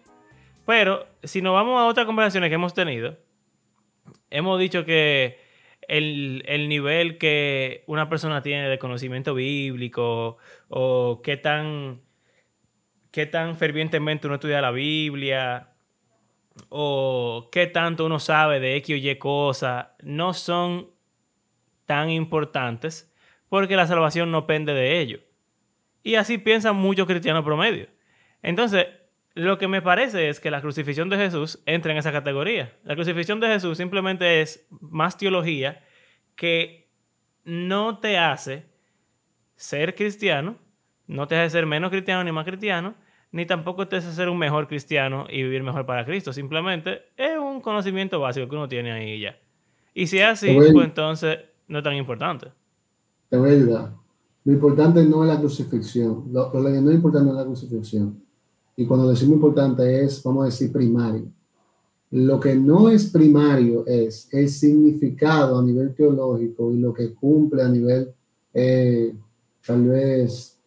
[0.66, 3.18] Pero si nos vamos a otras conversaciones que hemos tenido,
[4.30, 5.38] hemos dicho que
[5.86, 12.00] el, el nivel que una persona tiene de conocimiento bíblico o qué tan,
[13.10, 15.68] qué tan fervientemente uno estudia la Biblia
[16.70, 20.90] o qué tanto uno sabe de X o Y cosa, no son
[21.84, 23.12] tan importantes
[23.50, 25.20] porque la salvación no pende de ello.
[26.04, 27.88] Y así piensan muchos cristianos promedio.
[28.42, 28.86] Entonces,
[29.34, 32.72] lo que me parece es que la crucifixión de Jesús entra en esa categoría.
[32.84, 35.82] La crucifixión de Jesús simplemente es más teología
[36.36, 36.88] que
[37.42, 38.66] no te hace
[39.56, 40.58] ser cristiano,
[41.06, 42.94] no te hace ser menos cristiano ni más cristiano,
[43.32, 46.32] ni tampoco te hace ser un mejor cristiano y vivir mejor para Cristo.
[46.32, 49.38] Simplemente es un conocimiento básico que uno tiene ahí y ya.
[49.94, 52.48] Y si es así, pues entonces no es tan importante.
[53.30, 54.03] Te voy a ayudar.
[54.44, 56.24] Lo importante no es la crucifixión.
[56.30, 58.22] Lo, que no es importante es la crucifixión.
[58.76, 61.26] Y cuando decimos importante es, vamos a decir, primario.
[62.10, 67.62] Lo que no es primario es el significado a nivel teológico y lo que cumple
[67.62, 68.12] a nivel
[68.52, 69.14] eh,
[69.66, 70.58] tal vez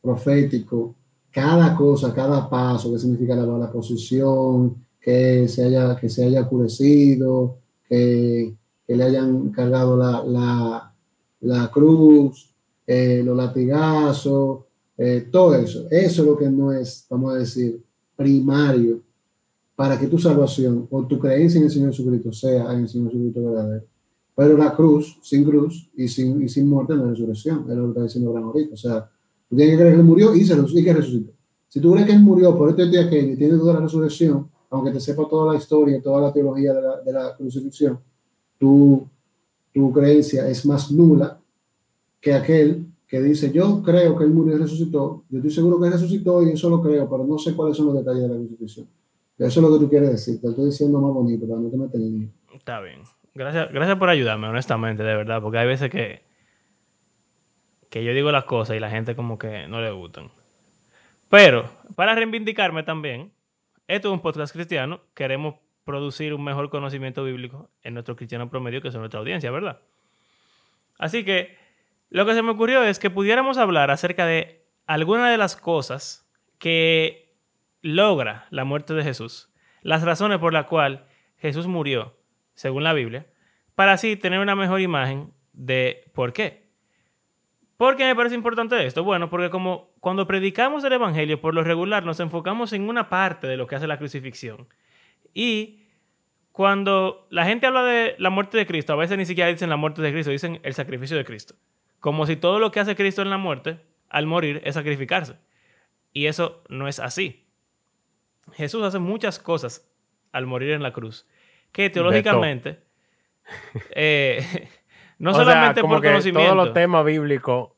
[0.00, 0.94] profético.
[1.30, 6.40] Cada cosa, cada paso, que significa la, la posición, que se haya, que se haya
[6.40, 8.54] oscurecido, que,
[8.86, 10.94] que le hayan cargado la, la,
[11.40, 12.55] la cruz,
[12.86, 14.64] eh, los latigazos,
[14.96, 15.86] eh, todo eso.
[15.90, 17.82] Eso es lo que no es, vamos a decir,
[18.14, 19.00] primario
[19.74, 23.10] para que tu salvación o tu creencia en el Señor Jesucristo sea en el Señor
[23.10, 23.84] Jesucristo verdadero.
[24.34, 27.64] Pero la cruz, sin cruz y sin, y sin muerte, no es resurrección.
[27.68, 28.74] Es lo que está diciendo Abraham ahorita.
[28.74, 29.10] O sea,
[29.48, 31.32] tú tienes que creer que él murió y, se, y que resucitó.
[31.68, 34.48] Si tú crees que él murió por esto y aquello y tiene toda la resurrección,
[34.70, 37.98] aunque te sepa toda la historia, toda la teología de la, de la crucifixión,
[38.58, 39.06] tu,
[39.72, 41.38] tu creencia es más nula
[42.26, 45.90] que aquel que dice, yo creo que él murió y resucitó, yo estoy seguro que
[45.90, 48.88] resucitó y eso lo creo, pero no sé cuáles son los detalles de la crucifixión.
[49.38, 51.76] Eso es lo que tú quieres decir, te estoy diciendo más bonito para no te
[51.76, 52.32] metas en.
[52.52, 53.02] Está bien.
[53.32, 56.22] Gracias, gracias por ayudarme, honestamente, de verdad, porque hay veces que,
[57.90, 60.32] que yo digo las cosas y la gente como que no le gustan.
[61.30, 63.30] Pero, para reivindicarme también,
[63.86, 68.82] esto es un podcast cristiano, queremos producir un mejor conocimiento bíblico en nuestro cristiano promedio,
[68.82, 69.78] que es nuestra audiencia, ¿verdad?
[70.98, 71.65] Así que,
[72.10, 76.30] lo que se me ocurrió es que pudiéramos hablar acerca de algunas de las cosas
[76.58, 77.34] que
[77.82, 81.00] logra la muerte de Jesús, las razones por las cuales
[81.38, 82.16] Jesús murió,
[82.54, 83.26] según la Biblia,
[83.74, 86.66] para así tener una mejor imagen de por qué.
[87.76, 89.04] ¿Por qué me parece importante esto?
[89.04, 93.46] Bueno, porque como cuando predicamos el Evangelio, por lo regular nos enfocamos en una parte
[93.46, 94.66] de lo que hace la crucifixión.
[95.34, 95.82] Y
[96.52, 99.76] cuando la gente habla de la muerte de Cristo, a veces ni siquiera dicen la
[99.76, 101.54] muerte de Cristo, dicen el sacrificio de Cristo.
[102.06, 105.34] Como si todo lo que hace Cristo en la muerte, al morir, es sacrificarse.
[106.12, 107.48] Y eso no es así.
[108.52, 109.90] Jesús hace muchas cosas
[110.30, 111.26] al morir en la cruz,
[111.72, 112.78] que teológicamente,
[113.90, 114.68] eh,
[115.18, 117.72] no O sea, solamente como por que conocimiento, Todos los temas bíblicos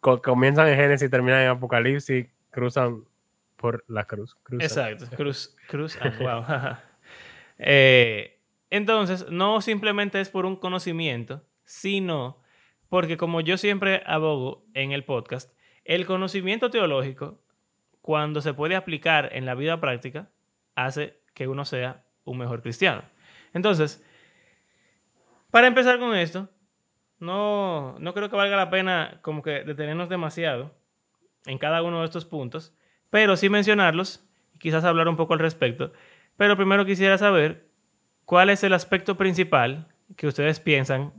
[0.00, 3.04] co- comienzan en Génesis terminan en Apocalipsis, cruzan
[3.56, 4.38] por la cruz.
[4.42, 4.64] cruzan.
[4.64, 6.76] Exacto, cruz, cruz, ah, wow.
[7.58, 12.40] Eh, entonces, no simplemente es por un conocimiento, sino
[12.88, 15.52] porque como yo siempre abogo en el podcast,
[15.84, 17.40] el conocimiento teológico,
[18.00, 20.30] cuando se puede aplicar en la vida práctica,
[20.74, 23.02] hace que uno sea un mejor cristiano.
[23.52, 24.04] Entonces,
[25.50, 26.48] para empezar con esto,
[27.18, 30.74] no, no creo que valga la pena como que detenernos demasiado
[31.46, 32.76] en cada uno de estos puntos,
[33.10, 35.92] pero sí mencionarlos y quizás hablar un poco al respecto.
[36.36, 37.68] Pero primero quisiera saber
[38.24, 41.12] cuál es el aspecto principal que ustedes piensan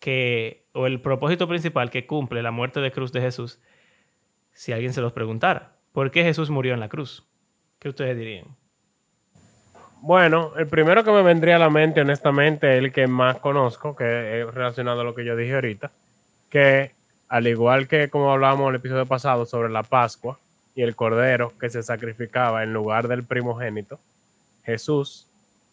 [0.00, 3.60] que, o el propósito principal que cumple la muerte de cruz de Jesús,
[4.52, 5.76] si alguien se los preguntara.
[5.92, 7.24] ¿Por qué Jesús murió en la cruz?
[7.78, 8.46] ¿Qué ustedes dirían?
[10.00, 13.96] Bueno, el primero que me vendría a la mente, honestamente, es el que más conozco,
[13.96, 15.90] que es relacionado a lo que yo dije ahorita,
[16.50, 16.92] que
[17.28, 20.38] al igual que como hablábamos en el episodio pasado sobre la Pascua
[20.74, 23.98] y el cordero que se sacrificaba en lugar del primogénito,
[24.64, 25.30] Jesús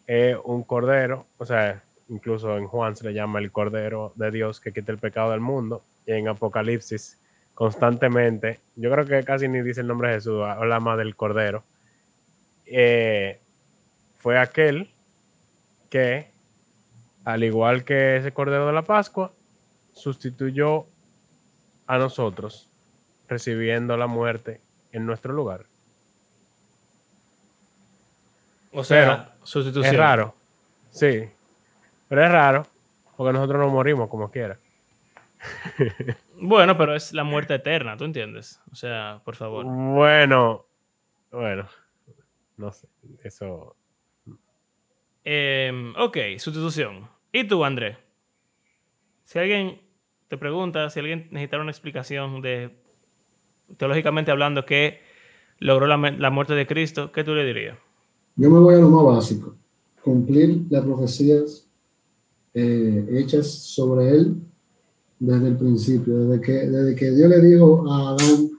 [0.07, 4.59] es un cordero, o sea, incluso en Juan se le llama el cordero de Dios
[4.59, 7.19] que quita el pecado del mundo, y en Apocalipsis
[7.53, 11.63] constantemente, yo creo que casi ni dice el nombre de Jesús, habla más del cordero.
[12.65, 13.39] Eh,
[14.17, 14.91] fue aquel
[15.89, 16.31] que,
[17.23, 19.33] al igual que ese Cordero de la Pascua,
[19.93, 20.85] sustituyó
[21.87, 22.69] a nosotros,
[23.27, 25.65] recibiendo la muerte en nuestro lugar.
[28.71, 29.93] O sea, sustitución.
[29.93, 30.33] Es raro,
[30.91, 31.29] sí,
[32.11, 32.67] pero es raro,
[33.15, 34.59] porque nosotros no morimos como quiera.
[36.43, 38.59] Bueno, pero es la muerte eterna, ¿tú entiendes?
[38.71, 39.63] O sea, por favor.
[39.63, 40.65] Bueno,
[41.31, 41.67] bueno,
[42.57, 42.87] no sé,
[43.23, 43.75] eso...
[45.23, 47.07] Eh, ok, sustitución.
[47.31, 47.97] ¿Y tú, André?
[49.23, 49.79] Si alguien
[50.27, 52.75] te pregunta, si alguien necesitara una explicación de,
[53.77, 54.99] teológicamente hablando, qué
[55.59, 57.77] logró la, la muerte de Cristo, ¿qué tú le dirías?
[58.35, 59.55] Yo me voy a lo más básico.
[60.03, 61.70] Cumplir las profecías
[62.53, 64.35] eh, hechas sobre él
[65.19, 68.49] desde el principio, desde que, desde que Dios le dijo a Adán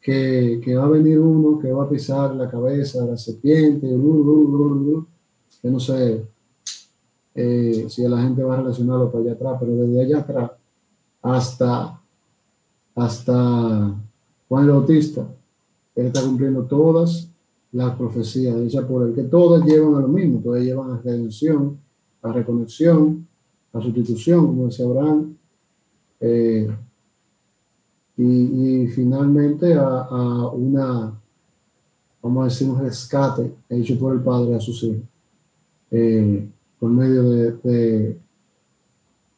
[0.00, 3.88] que, que va a venir uno que va a pisar la cabeza de la serpiente,
[3.88, 6.24] que no sé
[7.34, 10.50] eh, si la gente va a relacionarlo para allá atrás, pero desde allá atrás
[11.22, 12.00] hasta,
[12.94, 13.94] hasta
[14.48, 15.26] Juan el Bautista,
[15.94, 17.30] Él está cumpliendo todas
[17.72, 21.78] las profecías hechas por Él, que todas llevan a lo mismo, todas llevan a redención,
[22.22, 23.26] a reconexión,
[23.72, 25.36] a sustitución, como decía Abraham,
[26.20, 26.68] eh,
[28.16, 31.18] y, finalmente a, una,
[32.20, 35.04] vamos a decir, un rescate hecho por el Padre a sus hijos,
[35.90, 36.46] eh,
[36.78, 38.18] por medio de,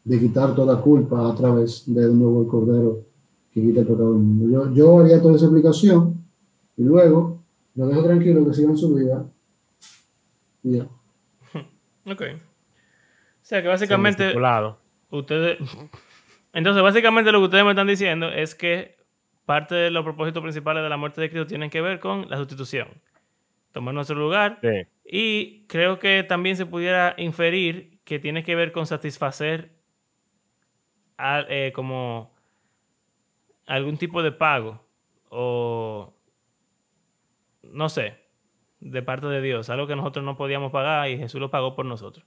[0.05, 3.05] de, quitar toda culpa a través de un nuevo Cordero
[3.53, 4.49] que quita el pecado del mundo.
[4.49, 6.25] Yo, yo haría toda esa explicación
[6.77, 7.39] y luego
[7.77, 9.25] lo dejo tranquilo que sigan su vida.
[10.65, 10.89] Y ya.
[12.07, 12.23] Ok.
[13.43, 14.33] O sea que básicamente
[15.11, 15.59] ustedes
[16.53, 18.97] entonces, básicamente lo que ustedes me están diciendo es que
[19.47, 22.37] parte de los propósitos principales de la muerte de Cristo tienen que ver con la
[22.37, 22.89] sustitución.
[23.73, 24.61] Tomar nuestro lugar.
[25.05, 29.71] Y creo que también se pudiera inferir que tiene que ver con satisfacer
[31.19, 32.35] eh, como
[33.67, 34.85] algún tipo de pago
[35.31, 36.15] o
[37.63, 38.19] no sé,
[38.81, 41.87] de parte de Dios, algo que nosotros no podíamos pagar y Jesús lo pagó por
[41.87, 42.27] nosotros.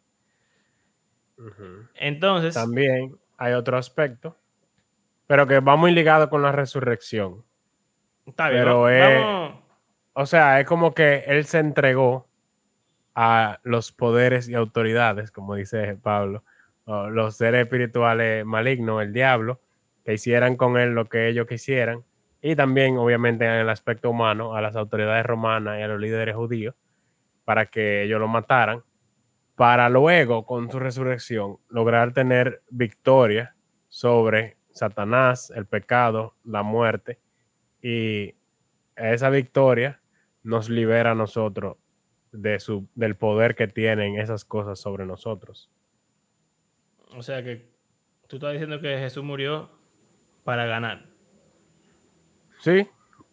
[1.95, 2.53] Entonces...
[2.53, 4.37] También hay otro aspecto,
[5.27, 7.43] pero que va muy ligado con la resurrección.
[8.25, 9.53] Está bien, pero es,
[10.13, 12.27] o sea, es como que él se entregó
[13.13, 16.43] a los poderes y autoridades, como dice Pablo,
[16.85, 19.59] los seres espirituales malignos, el diablo,
[20.03, 22.03] que hicieran con él lo que ellos quisieran,
[22.41, 26.35] y también, obviamente, en el aspecto humano, a las autoridades romanas y a los líderes
[26.35, 26.75] judíos,
[27.43, 28.83] para que ellos lo mataran
[29.55, 33.55] para luego, con su resurrección, lograr tener victoria
[33.87, 37.19] sobre Satanás, el pecado, la muerte,
[37.81, 38.35] y
[38.95, 40.01] esa victoria
[40.43, 41.77] nos libera a nosotros
[42.31, 45.71] de su, del poder que tienen esas cosas sobre nosotros.
[47.15, 47.69] O sea que
[48.27, 49.69] tú estás diciendo que Jesús murió
[50.43, 51.05] para ganar.
[52.59, 52.89] Sí,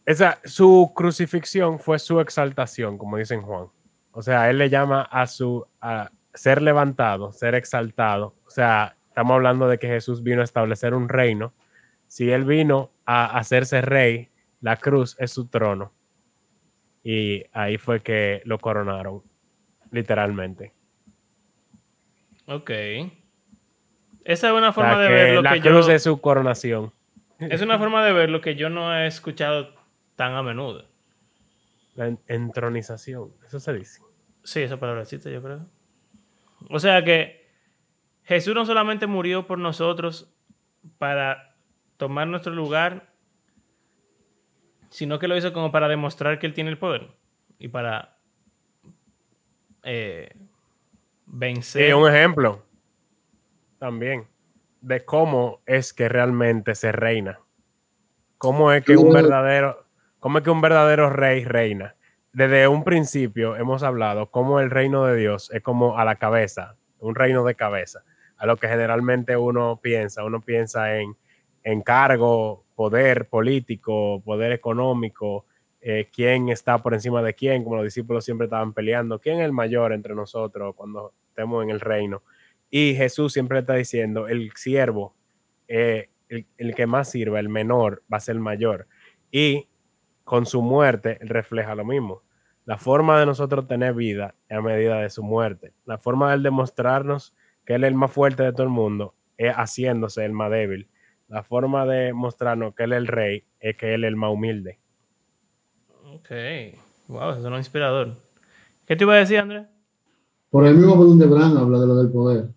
[0.06, 3.68] esa, su crucifixión fue su exaltación, como dicen Juan.
[4.12, 8.34] O sea, él le llama a su a ser levantado, ser exaltado.
[8.46, 11.52] O sea, estamos hablando de que Jesús vino a establecer un reino.
[12.06, 15.92] Si él vino a hacerse rey, la cruz es su trono.
[17.02, 19.22] Y ahí fue que lo coronaron,
[19.90, 20.72] literalmente.
[22.46, 22.70] Ok.
[24.24, 26.92] Esa es una forma de ver lo la cruz es su coronación.
[27.38, 29.74] Es una forma de ver lo que yo no he escuchado
[30.14, 30.91] tan a menudo.
[31.94, 34.00] La entronización, eso se dice.
[34.44, 35.66] Sí, esa palabrecita yo creo.
[36.70, 37.46] O sea que
[38.24, 40.32] Jesús no solamente murió por nosotros
[40.98, 41.54] para
[41.96, 43.12] tomar nuestro lugar,
[44.88, 47.10] sino que lo hizo como para demostrar que Él tiene el poder
[47.58, 48.16] y para
[49.82, 50.34] eh,
[51.26, 51.88] vencer.
[51.88, 52.62] Y un ejemplo
[53.78, 54.26] también
[54.80, 57.40] de cómo es que realmente se reina.
[58.38, 59.84] Cómo es que un verdadero,
[60.22, 61.96] cómo es que un verdadero rey reina
[62.32, 66.76] desde un principio hemos hablado cómo el reino de Dios es como a la cabeza,
[66.98, 68.04] un reino de cabeza,
[68.38, 70.24] a lo que generalmente uno piensa.
[70.24, 71.14] Uno piensa en,
[71.62, 75.44] en cargo, poder político, poder económico,
[75.82, 79.44] eh, quién está por encima de quién, como los discípulos siempre estaban peleando, quién es
[79.44, 82.22] el mayor entre nosotros cuando estemos en el reino.
[82.70, 85.14] Y Jesús siempre está diciendo, el siervo,
[85.68, 88.86] eh, el, el que más sirva, el menor, va a ser el mayor.
[89.30, 89.68] Y
[90.24, 92.22] con su muerte refleja lo mismo.
[92.64, 95.72] La forma de nosotros tener vida es a medida de su muerte.
[95.84, 99.14] La forma de él demostrarnos que él es el más fuerte de todo el mundo
[99.36, 100.88] es haciéndose el más débil.
[101.28, 104.32] La forma de mostrarnos que él es el rey es que él es el más
[104.32, 104.78] humilde.
[106.14, 106.30] Ok.
[107.08, 108.14] Wow, eso es un inspirador.
[108.86, 109.66] ¿Qué te iba a decir, Andrés?
[110.50, 112.48] Por el mismo donde Bran habla de lo del poder.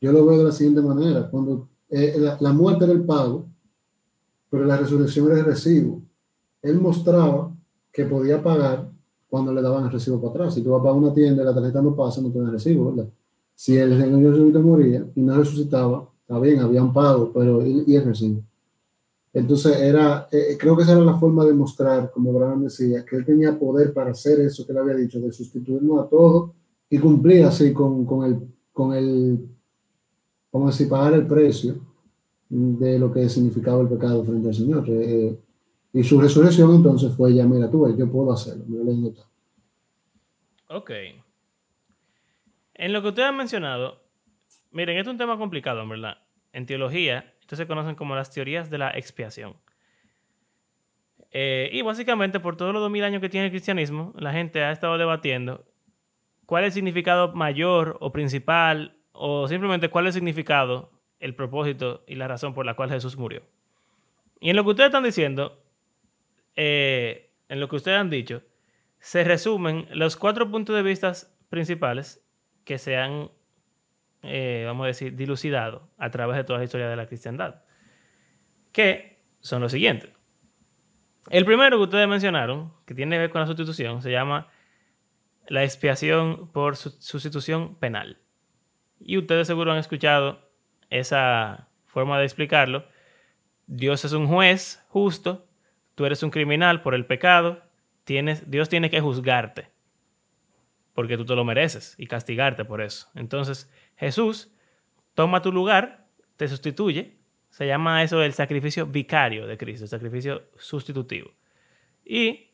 [0.00, 1.30] Yo lo veo de la siguiente manera.
[1.30, 3.48] Cuando eh, la, la, muerte era el pago,
[4.50, 6.01] pero la resurrección era el recibo
[6.62, 7.54] él mostraba
[7.92, 8.90] que podía pagar
[9.28, 10.54] cuando le daban el recibo para atrás.
[10.54, 12.92] Si tú vas a pagar una tienda y la tarjeta no pasa, no tienes recibo,
[12.92, 13.10] ¿verdad?
[13.54, 18.04] Si el Señor moría y no resucitaba, está bien, había un pago, pero y el
[18.04, 18.42] recibo.
[19.32, 23.16] Entonces era, eh, creo que esa era la forma de mostrar, como Abraham decía, que
[23.16, 26.50] él tenía poder para hacer eso que él había dicho, de sustituirnos a todos
[26.90, 28.40] y cumplir así con, con el,
[28.72, 29.48] con el,
[30.50, 31.76] como si pagar el precio
[32.50, 34.84] de lo que significaba el pecado frente al Señor.
[34.88, 35.38] Eh,
[35.92, 38.64] y su resurrección entonces fue ya, mira tú, yo puedo hacerlo,
[40.68, 40.90] Ok.
[42.74, 44.02] En lo que ustedes han mencionado,
[44.70, 46.18] miren, esto es un tema complicado, en verdad.
[46.54, 49.54] En teología, esto se conocen como las teorías de la expiación.
[51.30, 54.72] Eh, y básicamente, por todos los 2000 años que tiene el cristianismo, la gente ha
[54.72, 55.64] estado debatiendo
[56.46, 60.90] cuál es el significado mayor o principal, o simplemente cuál es el significado,
[61.20, 63.42] el propósito y la razón por la cual Jesús murió.
[64.40, 65.61] Y en lo que ustedes están diciendo,
[66.56, 68.42] eh, en lo que ustedes han dicho,
[68.98, 71.12] se resumen los cuatro puntos de vista
[71.48, 72.24] principales
[72.64, 73.30] que se han,
[74.22, 77.62] eh, vamos a decir, dilucidado a través de toda la historia de la cristiandad,
[78.72, 80.10] que son los siguientes.
[81.30, 84.48] El primero que ustedes mencionaron, que tiene que ver con la sustitución, se llama
[85.46, 88.18] la expiación por sustitución penal.
[88.98, 90.48] Y ustedes seguro han escuchado
[90.90, 92.86] esa forma de explicarlo.
[93.66, 95.48] Dios es un juez justo,
[95.94, 97.62] tú eres un criminal por el pecado,
[98.04, 99.72] tienes, Dios tiene que juzgarte
[100.94, 103.08] porque tú te lo mereces y castigarte por eso.
[103.14, 104.52] Entonces Jesús
[105.14, 107.16] toma tu lugar, te sustituye,
[107.50, 111.32] se llama eso el sacrificio vicario de Cristo, el sacrificio sustitutivo.
[112.04, 112.50] Y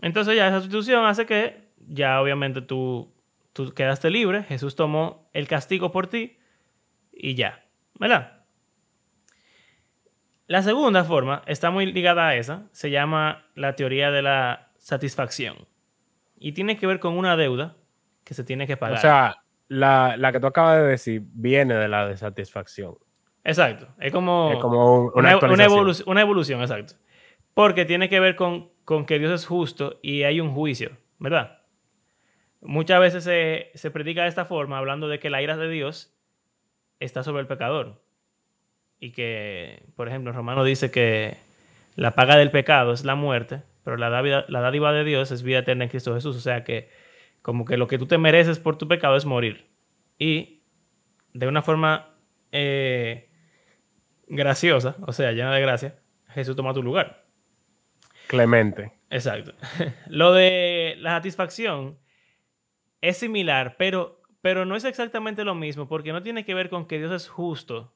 [0.00, 3.12] entonces ya esa sustitución hace que ya obviamente tú,
[3.52, 6.38] tú quedaste libre, Jesús tomó el castigo por ti
[7.12, 7.64] y ya,
[7.98, 8.39] ¿verdad?
[10.50, 15.68] La segunda forma está muy ligada a esa, se llama la teoría de la satisfacción
[16.40, 17.76] y tiene que ver con una deuda
[18.24, 18.98] que se tiene que pagar.
[18.98, 22.96] O sea, la, que tú acabas de decir viene de la desatisfacción.
[23.44, 26.94] Exacto, es como, como una, una, evolución, exacto.
[27.54, 31.60] Porque tiene que ver con, con, que Dios es justo y hay un juicio, ¿verdad?
[32.60, 36.12] Muchas veces se, se predica de esta forma, hablando de que la ira de Dios
[36.98, 38.02] está sobre el pecador.
[39.00, 41.38] Y que, por ejemplo, Romano dice que
[41.96, 45.42] la paga del pecado es la muerte, pero la dádiva, la dádiva de Dios es
[45.42, 46.36] vida eterna en Cristo Jesús.
[46.36, 46.90] O sea que
[47.42, 49.66] como que lo que tú te mereces por tu pecado es morir.
[50.18, 50.62] Y
[51.32, 52.10] de una forma
[52.52, 53.30] eh,
[54.26, 55.98] graciosa, o sea, llena de gracia,
[56.28, 57.24] Jesús toma tu lugar.
[58.26, 58.92] Clemente.
[59.08, 59.54] Exacto.
[60.08, 61.98] Lo de la satisfacción
[63.00, 66.86] es similar, pero, pero no es exactamente lo mismo, porque no tiene que ver con
[66.86, 67.92] que Dios es justo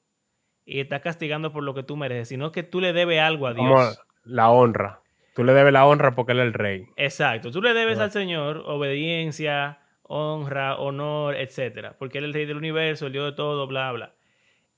[0.67, 3.55] y está castigando por lo que tú mereces, sino que tú le debes algo a
[3.55, 3.67] Dios.
[3.67, 3.91] Como
[4.25, 5.01] la honra.
[5.35, 6.87] Tú le debes la honra porque Él es el rey.
[6.97, 7.51] Exacto.
[7.51, 12.57] Tú le debes al Señor obediencia, honra, honor, etcétera, porque Él es el rey del
[12.57, 14.15] universo, el Dios de todo, bla, bla.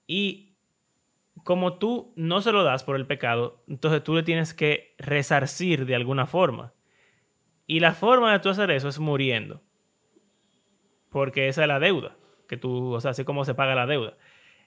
[0.06, 0.54] Y
[1.44, 5.84] como tú no se lo das por el pecado, entonces tú le tienes que resarcir
[5.84, 6.72] de alguna forma.
[7.66, 9.60] Y la forma de tú hacer eso es muriendo.
[11.10, 12.16] Porque esa es la deuda.
[12.48, 14.16] Que tú, o sea, así como se paga la deuda.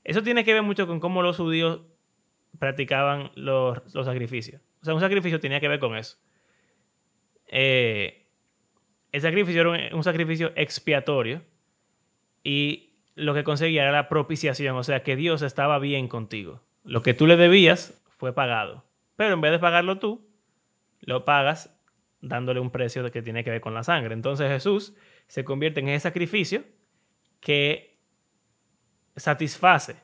[0.10, 1.82] Eso tiene que ver mucho con cómo los judíos
[2.57, 4.60] practicaban los, sacrificios.
[4.82, 6.18] O sea, un sacrificio tenía que ver con eso.
[7.45, 8.26] Eh,
[9.12, 11.43] el sacrificio era un, sacrificio expiatorio
[12.43, 16.64] y lo que conseguía era la propiciación, o sea, que Dios estaba bien contigo.
[16.84, 18.84] Lo que tú le debías fue pagado.
[19.16, 20.28] Pero en vez de pagarlo tú,
[21.01, 21.80] lo pagas
[22.20, 24.16] dándole un precio que tiene que ver con la sangre.
[24.16, 24.95] Entonces Jesús
[25.28, 26.64] se convierte en ese sacrificio
[27.41, 27.88] que
[29.20, 29.95] satisface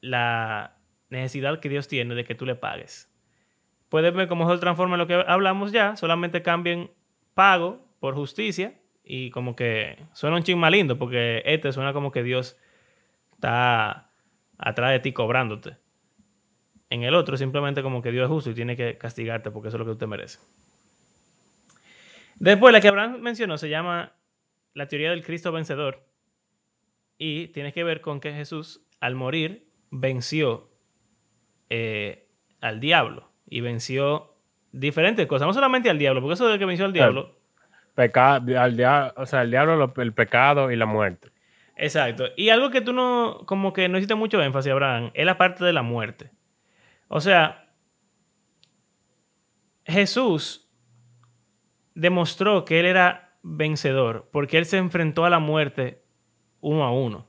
[0.00, 0.76] la
[1.10, 3.08] necesidad que Dios tiene de que tú le pagues.
[3.88, 6.90] Puedes ver cómo se transforma lo que hablamos ya, solamente cambien
[7.34, 12.22] pago por justicia y como que suena un chisme lindo porque este suena como que
[12.22, 12.58] Dios
[13.34, 14.10] está
[14.58, 15.76] atrás de ti cobrándote.
[16.88, 19.76] En el otro simplemente como que Dios es justo y tiene que castigarte porque eso
[19.76, 20.38] es lo que usted merece.
[22.36, 24.14] Después, la que Abraham mencionó se llama
[24.74, 26.11] la teoría del Cristo vencedor
[27.18, 30.70] y tiene que ver con que Jesús al morir venció
[31.70, 32.28] eh,
[32.60, 34.34] al diablo y venció
[34.72, 37.38] diferentes cosas, no solamente al diablo, porque eso de que venció al diablo.
[37.94, 41.30] Pecado, al diablo, o sea, el diablo, el pecado y la muerte.
[41.76, 42.26] Exacto.
[42.36, 45.64] Y algo que tú no, como que no hiciste mucho énfasis, Abraham, es la parte
[45.64, 46.30] de la muerte.
[47.08, 47.68] O sea,
[49.84, 50.70] Jesús
[51.94, 56.01] demostró que él era vencedor porque él se enfrentó a la muerte
[56.62, 57.26] uno a uno.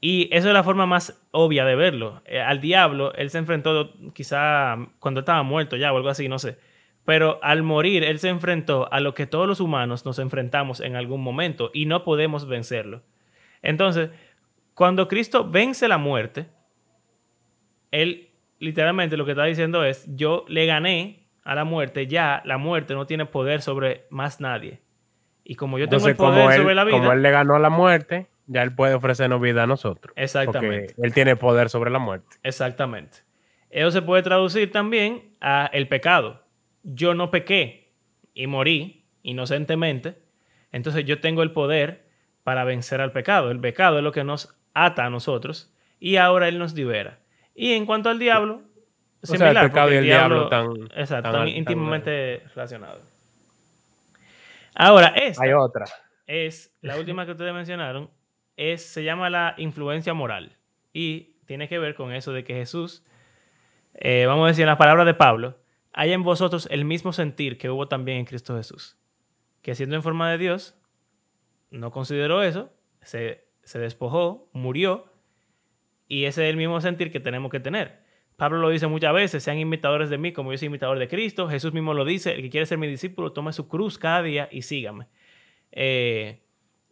[0.00, 2.22] Y eso es la forma más obvia de verlo.
[2.24, 6.38] Eh, al diablo, él se enfrentó quizá cuando estaba muerto ya o algo así, no
[6.38, 6.58] sé.
[7.04, 10.96] Pero al morir, él se enfrentó a lo que todos los humanos nos enfrentamos en
[10.96, 13.02] algún momento y no podemos vencerlo.
[13.62, 14.10] Entonces,
[14.74, 16.46] cuando Cristo vence la muerte,
[17.90, 22.58] él literalmente lo que está diciendo es, yo le gané a la muerte, ya la
[22.58, 24.80] muerte no tiene poder sobre más nadie.
[25.50, 26.98] Y como yo tengo el poder sobre la vida...
[26.98, 30.14] Como él le ganó a la muerte, ya él puede ofrecernos vida a nosotros.
[30.16, 30.94] Exactamente.
[30.96, 32.36] él tiene poder sobre la muerte.
[32.44, 33.24] Exactamente.
[33.68, 36.44] Eso se puede traducir también a el pecado.
[36.84, 37.92] Yo no pequé
[38.32, 40.22] y morí inocentemente,
[40.70, 42.06] entonces yo tengo el poder
[42.44, 43.50] para vencer al pecado.
[43.50, 47.18] El pecado es lo que nos ata a nosotros y ahora él nos libera.
[47.56, 48.62] Y en cuanto al diablo,
[49.28, 50.48] o el pecado y el diablo,
[50.94, 53.09] están, íntimamente relacionados.
[54.74, 55.86] Ahora, esta Hay otra.
[56.26, 58.10] es la última que ustedes mencionaron,
[58.76, 60.56] se llama la influencia moral
[60.92, 63.04] y tiene que ver con eso de que Jesús,
[63.94, 65.58] eh, vamos a decir en las palabras de Pablo,
[65.92, 68.96] haya en vosotros el mismo sentir que hubo también en Cristo Jesús,
[69.62, 70.76] que siendo en forma de Dios,
[71.70, 75.06] no consideró eso, se, se despojó, murió,
[76.06, 77.99] y ese es el mismo sentir que tenemos que tener.
[78.40, 81.46] Pablo lo dice muchas veces, sean imitadores de mí como yo soy imitador de Cristo.
[81.46, 84.48] Jesús mismo lo dice, el que quiere ser mi discípulo, tome su cruz cada día
[84.50, 85.08] y sígame.
[85.72, 86.40] Eh,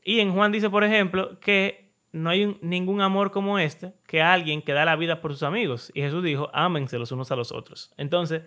[0.05, 4.61] y en Juan dice, por ejemplo, que no hay ningún amor como este, que alguien
[4.61, 5.90] que da la vida por sus amigos.
[5.94, 7.94] Y Jesús dijo, ámense los unos a los otros.
[7.96, 8.42] Entonces,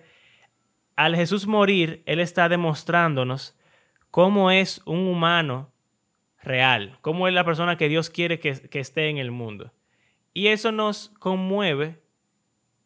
[0.96, 3.58] al Jesús morir, Él está demostrándonos
[4.12, 5.72] cómo es un humano
[6.44, 9.74] real, cómo es la persona que Dios quiere que, que esté en el mundo.
[10.36, 12.01] Y eso nos conmueve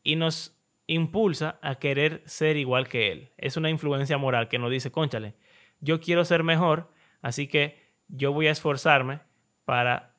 [0.06, 0.56] y nos
[0.88, 3.32] impulsa a querer ser igual que Él.
[3.38, 5.34] Es una influencia moral que nos dice, conchale,
[5.82, 6.90] yo quiero ser mejor,
[7.22, 9.20] así que yo voy a esforzarme
[9.66, 10.16] para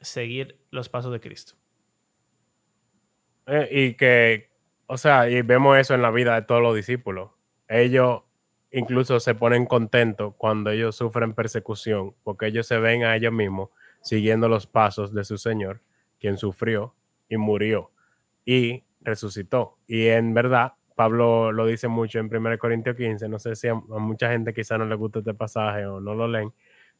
[0.00, 1.54] seguir los pasos de Cristo.
[3.46, 4.50] Eh, y que,
[4.86, 7.30] o sea, y vemos eso en la vida de todos los discípulos.
[7.68, 8.22] Ellos
[8.70, 13.70] incluso se ponen contentos cuando ellos sufren persecución, porque ellos se ven a ellos mismos
[14.02, 15.80] siguiendo los pasos de su Señor,
[16.20, 16.94] quien sufrió
[17.30, 17.92] y murió
[18.44, 19.78] y resucitó.
[19.86, 23.72] Y en verdad, Pablo lo dice mucho en 1 Corintios 15, no sé si a,
[23.72, 26.52] a mucha gente quizá no le gusta este pasaje o no lo leen,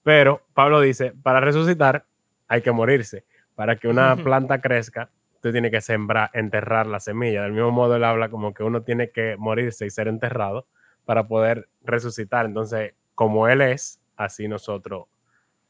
[0.02, 2.04] pero Pablo dice, para resucitar
[2.48, 3.24] hay que morirse.
[3.54, 7.42] Para que una planta crezca, tú tienes que sembrar, enterrar la semilla.
[7.42, 10.66] Del mismo modo, él habla como que uno tiene que morirse y ser enterrado
[11.04, 12.46] para poder resucitar.
[12.46, 15.06] Entonces, como él es, así nosotros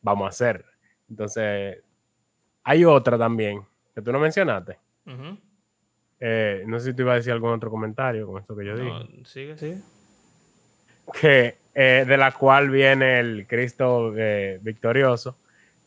[0.00, 0.64] vamos a ser.
[1.10, 1.82] Entonces,
[2.62, 3.62] hay otra también
[3.94, 4.78] que tú no mencionaste.
[6.24, 8.74] Eh, no sé si tú ibas a decir algún otro comentario con esto que yo
[8.76, 9.24] No, dije.
[9.24, 9.78] sigue, sigue.
[11.20, 15.36] que eh, de la cual viene el Cristo eh, victorioso,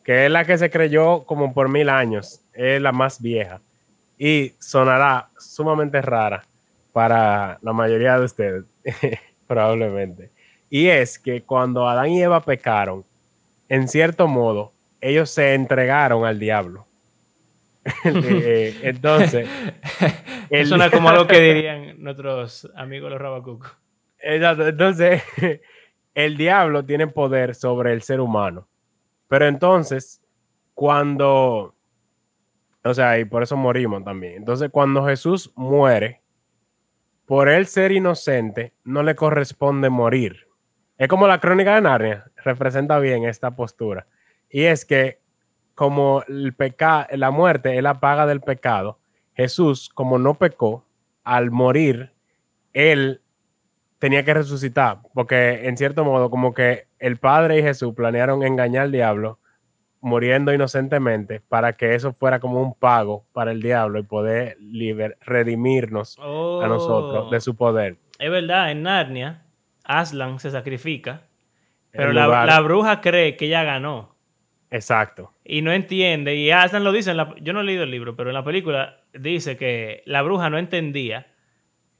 [0.03, 3.61] que es la que se creyó como por mil años, es la más vieja
[4.17, 6.43] y sonará sumamente rara
[6.91, 8.63] para la mayoría de ustedes,
[9.47, 10.31] probablemente.
[10.69, 13.05] Y es que cuando Adán y Eva pecaron,
[13.69, 16.87] en cierto modo, ellos se entregaron al diablo.
[18.03, 19.47] Entonces,
[20.49, 23.71] el- Suena como algo que dirían nuestros amigos los rabacucos.
[24.19, 24.67] Exacto.
[24.67, 25.23] Entonces,
[26.15, 28.67] el diablo tiene poder sobre el ser humano.
[29.27, 30.21] Pero entonces,
[30.73, 31.75] cuando,
[32.83, 34.35] o sea, y por eso morimos también.
[34.37, 36.21] Entonces, cuando Jesús muere,
[37.25, 40.47] por él ser inocente, no le corresponde morir.
[40.97, 44.07] Es como la crónica de Narnia, representa bien esta postura.
[44.49, 45.19] Y es que
[45.75, 48.97] como el pecado, la muerte es la paga del pecado,
[49.33, 50.85] Jesús, como no pecó,
[51.23, 52.11] al morir,
[52.73, 53.21] él
[53.99, 58.83] tenía que resucitar, porque en cierto modo, como que el Padre y Jesús planearon engañar
[58.83, 59.39] al diablo
[60.01, 65.17] muriendo inocentemente para que eso fuera como un pago para el diablo y poder liber-
[65.21, 67.97] redimirnos a nosotros de su poder.
[68.19, 69.45] Es verdad, en Narnia,
[69.83, 71.23] Aslan se sacrifica,
[71.91, 74.14] pero la, bruja cree que ella ganó
[74.71, 75.31] Exacto.
[75.43, 76.35] y no entiende.
[76.35, 78.43] Y Aslan lo dice, en la- yo no he leído el libro, pero en la
[78.43, 81.27] película dice que la bruja no entendía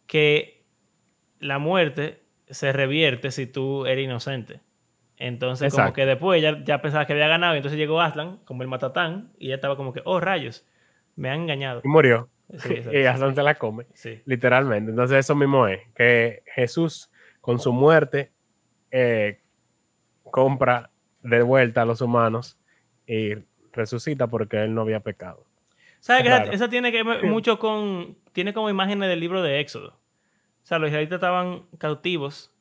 [0.07, 0.66] que
[1.39, 4.61] la muerte se revierte si tú eres inocente.
[5.18, 8.63] Entonces, como que después ya, ya pensaba que había ganado, y entonces llegó Aslan, como
[8.63, 10.68] el matatán, y ella estaba como que, oh rayos,
[11.16, 11.82] me han engañado.
[11.84, 12.30] Y murió.
[12.57, 12.97] Sí, exacto.
[12.97, 13.86] y Aslan se la come.
[13.93, 14.22] Sí.
[14.26, 14.91] Literalmente.
[14.91, 18.32] Entonces eso mismo es, que Jesús con su muerte
[18.91, 19.41] eh,
[20.24, 20.91] compra
[21.26, 22.57] de vuelta a los humanos
[23.07, 23.34] y
[23.73, 25.45] resucita porque él no había pecado.
[25.99, 26.51] ¿Sabes que esa, Claro.
[26.55, 28.17] esa tiene que ver mucho con.
[28.32, 29.89] Tiene como imágenes del libro de Éxodo.
[30.63, 32.51] O sea, los israelitas estaban cautivos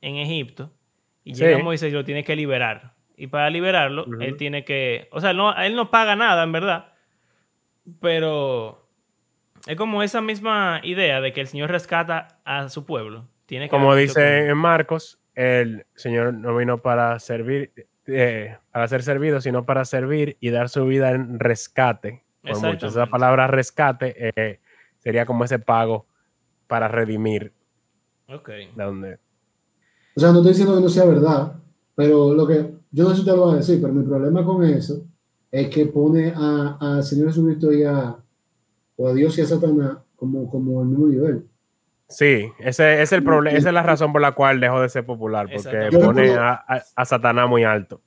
[0.00, 0.70] en Egipto
[1.24, 1.44] y Sí.
[1.44, 2.94] llega Moisés y lo tiene que liberar.
[3.16, 5.08] Y para liberarlo, él tiene que.
[5.12, 6.92] O sea, no, él no paga nada, en verdad.
[8.00, 8.88] Pero
[9.66, 13.28] es como esa misma idea de que el Señor rescata a su pueblo.
[13.46, 17.72] Tiene que Como dice con- en Marcos, el Señor no vino para servir,
[18.06, 22.22] eh, para ser servido, sino para servir y dar su vida en rescate.
[22.42, 22.92] Por muchos.
[22.92, 24.60] Esa palabra rescate eh,
[24.98, 26.06] sería como ese pago
[26.66, 27.52] para redimir.
[28.28, 28.48] Ok.
[28.48, 29.18] De donde,
[30.16, 31.54] O sea, no estoy diciendo que no sea verdad,
[31.94, 34.44] pero lo que yo no sé si te lo voy a decir, pero mi problema
[34.44, 35.04] con eso
[35.50, 38.16] es que pone a- al Señor Jesucristo y a,
[38.96, 41.48] o a Dios y a Satanás como, como el mismo nivel.
[42.08, 44.88] Sí, ese, ese es el problema, esa es la razón por la cual dejó de
[44.88, 48.00] ser popular, porque pone a, a- a Satanás muy alto.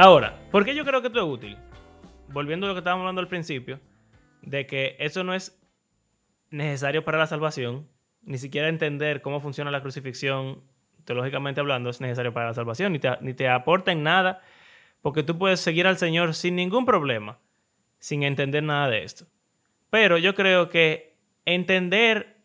[0.00, 1.58] Ahora, ¿por qué yo creo que esto es útil?
[2.28, 3.80] Volviendo a lo que estábamos hablando al principio,
[4.40, 5.60] de que eso no es
[6.48, 7.86] necesario para la salvación,
[8.22, 10.62] ni siquiera entender cómo funciona la crucifixión,
[11.04, 14.40] teológicamente hablando, es necesario para la salvación, ni te, aporta en nada,
[15.02, 17.38] porque tú puedes seguir al Señor sin ningún problema,
[17.98, 19.26] sin entender nada de esto.
[19.90, 22.38] Pero yo creo que entender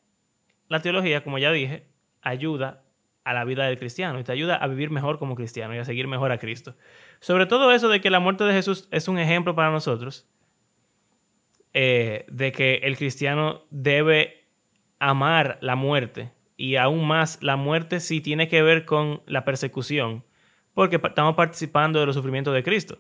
[0.68, 1.88] la teología, como ya dije,
[2.22, 2.84] ayuda
[3.26, 5.84] a la vida del cristiano y te ayuda a vivir mejor como cristiano y a
[5.84, 6.76] seguir mejor a Cristo.
[7.20, 10.30] Sobre todo eso de que la muerte de Jesús es un ejemplo para nosotros,
[11.74, 14.46] eh, de que el cristiano debe
[15.00, 20.24] amar la muerte y aún más la muerte sí tiene que ver con la persecución,
[20.76, 23.00] porque estamos participando de los sufrimientos de Cristo.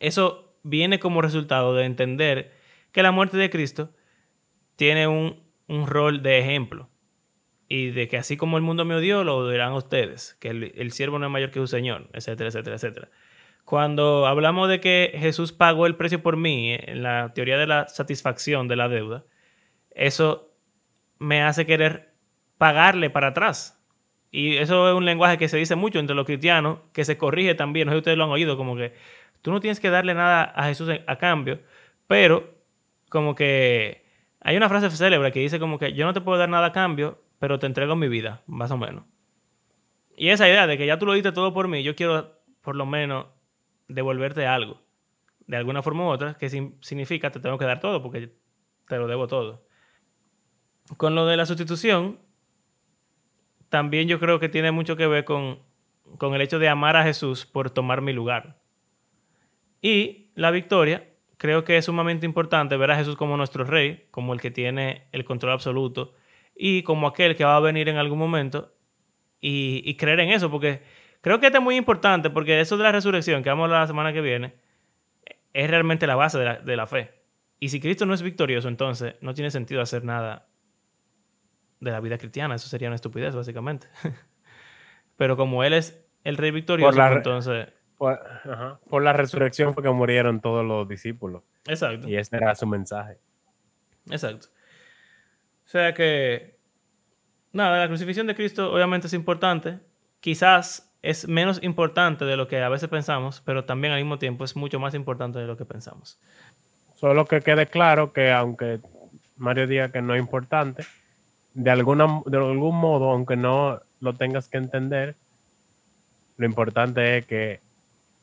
[0.00, 2.52] Eso viene como resultado de entender
[2.92, 3.90] que la muerte de Cristo
[4.76, 6.88] tiene un, un rol de ejemplo
[7.68, 11.18] y de que así como el mundo me odió, lo odiarán ustedes, que el, siervo
[11.18, 13.08] no es mayor que su Señor, etcétera, etcétera, etcétera.
[13.64, 17.86] Cuando hablamos de que Jesús pagó el precio por mí, en la teoría de la
[17.88, 19.24] satisfacción de la deuda,
[19.90, 20.50] eso
[21.18, 22.14] me hace querer
[22.56, 23.78] pagarle para atrás.
[24.30, 27.54] Y eso es un lenguaje que se dice mucho entre los cristianos, que se corrige
[27.54, 28.94] también, no sé si ustedes lo han oído, como que
[29.42, 31.60] tú no tienes que darle nada a Jesús a cambio,
[32.06, 32.54] pero
[33.10, 34.04] como que
[34.40, 36.72] hay una frase célebre que dice como que yo no te puedo dar nada a
[36.72, 39.04] cambio, pero te entrego mi vida, más o menos.
[40.16, 42.74] Y esa idea de que ya tú lo diste todo por mí, yo quiero por
[42.74, 43.26] lo menos
[43.86, 44.82] devolverte algo,
[45.46, 48.34] de alguna forma u otra, que significa te tengo que dar todo porque
[48.88, 49.64] te lo debo todo.
[50.96, 52.18] Con lo de la sustitución,
[53.68, 55.60] también yo creo que tiene mucho que ver con,
[56.18, 58.58] con el hecho de amar a Jesús por tomar mi lugar.
[59.80, 64.32] Y la victoria, creo que es sumamente importante ver a Jesús como nuestro rey, como
[64.32, 66.14] el que tiene el control absoluto
[66.58, 68.74] y como aquel que va a venir en algún momento
[69.40, 70.82] y, y creer en eso, porque
[71.20, 73.80] Creo que esto es muy importante porque eso de la resurrección, que vamos a hablar
[73.82, 74.54] la semana que viene,
[75.52, 77.12] es realmente la base de la, de la fe.
[77.58, 80.46] Y si Cristo no es victorioso, entonces no tiene sentido hacer nada
[81.80, 82.54] de la vida cristiana.
[82.54, 83.88] Eso sería una estupidez, básicamente.
[85.16, 87.68] Pero como Él es el rey victorioso, Por la- entonces...
[87.96, 91.42] Por, ajá, por la resurrección fue que murieron todos los discípulos.
[91.66, 92.08] Exacto.
[92.08, 93.18] Y ese era su mensaje.
[94.08, 94.46] Exacto.
[95.68, 96.56] O sea que,
[97.52, 99.78] nada, la crucifixión de Cristo obviamente es importante.
[100.18, 104.44] Quizás es menos importante de lo que a veces pensamos, pero también al mismo tiempo
[104.44, 106.18] es mucho más importante de lo que pensamos.
[106.94, 108.80] Solo que quede claro que aunque
[109.36, 110.86] Mario diga que no es importante,
[111.52, 115.16] de, alguna, de algún modo, aunque no lo tengas que entender,
[116.38, 117.60] lo importante es que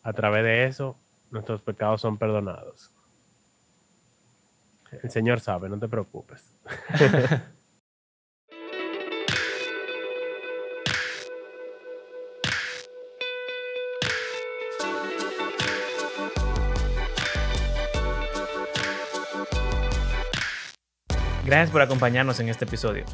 [0.01, 0.97] a través de eso
[1.29, 2.94] nuestros pecados son perdonados.
[5.03, 6.55] El Señor sabe, no te preocupes.
[21.45, 23.05] Gracias por acompañarnos en este episodio.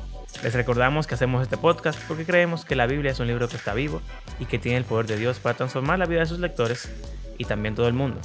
[0.41, 3.57] Les recordamos que hacemos este podcast porque creemos que la Biblia es un libro que
[3.57, 4.01] está vivo
[4.39, 6.89] y que tiene el poder de Dios para transformar la vida de sus lectores
[7.37, 8.21] y también todo el mundo.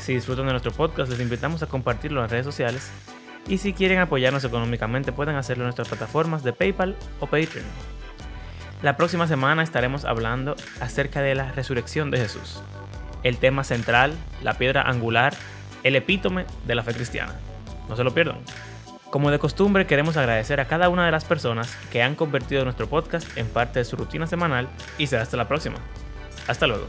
[0.00, 2.90] Si disfrutan de nuestro podcast, les invitamos a compartirlo en redes sociales
[3.46, 7.66] y si quieren apoyarnos económicamente pueden hacerlo en nuestras plataformas de PayPal o Patreon.
[8.82, 12.62] La próxima semana estaremos hablando acerca de la resurrección de Jesús,
[13.24, 15.34] el tema central, la piedra angular,
[15.82, 17.34] el epítome de la fe cristiana.
[17.90, 18.38] No se lo pierdan.
[19.10, 22.88] Como de costumbre, queremos agradecer a cada una de las personas que han convertido nuestro
[22.88, 25.76] podcast en parte de su rutina semanal y será hasta la próxima.
[26.46, 26.86] Hasta luego.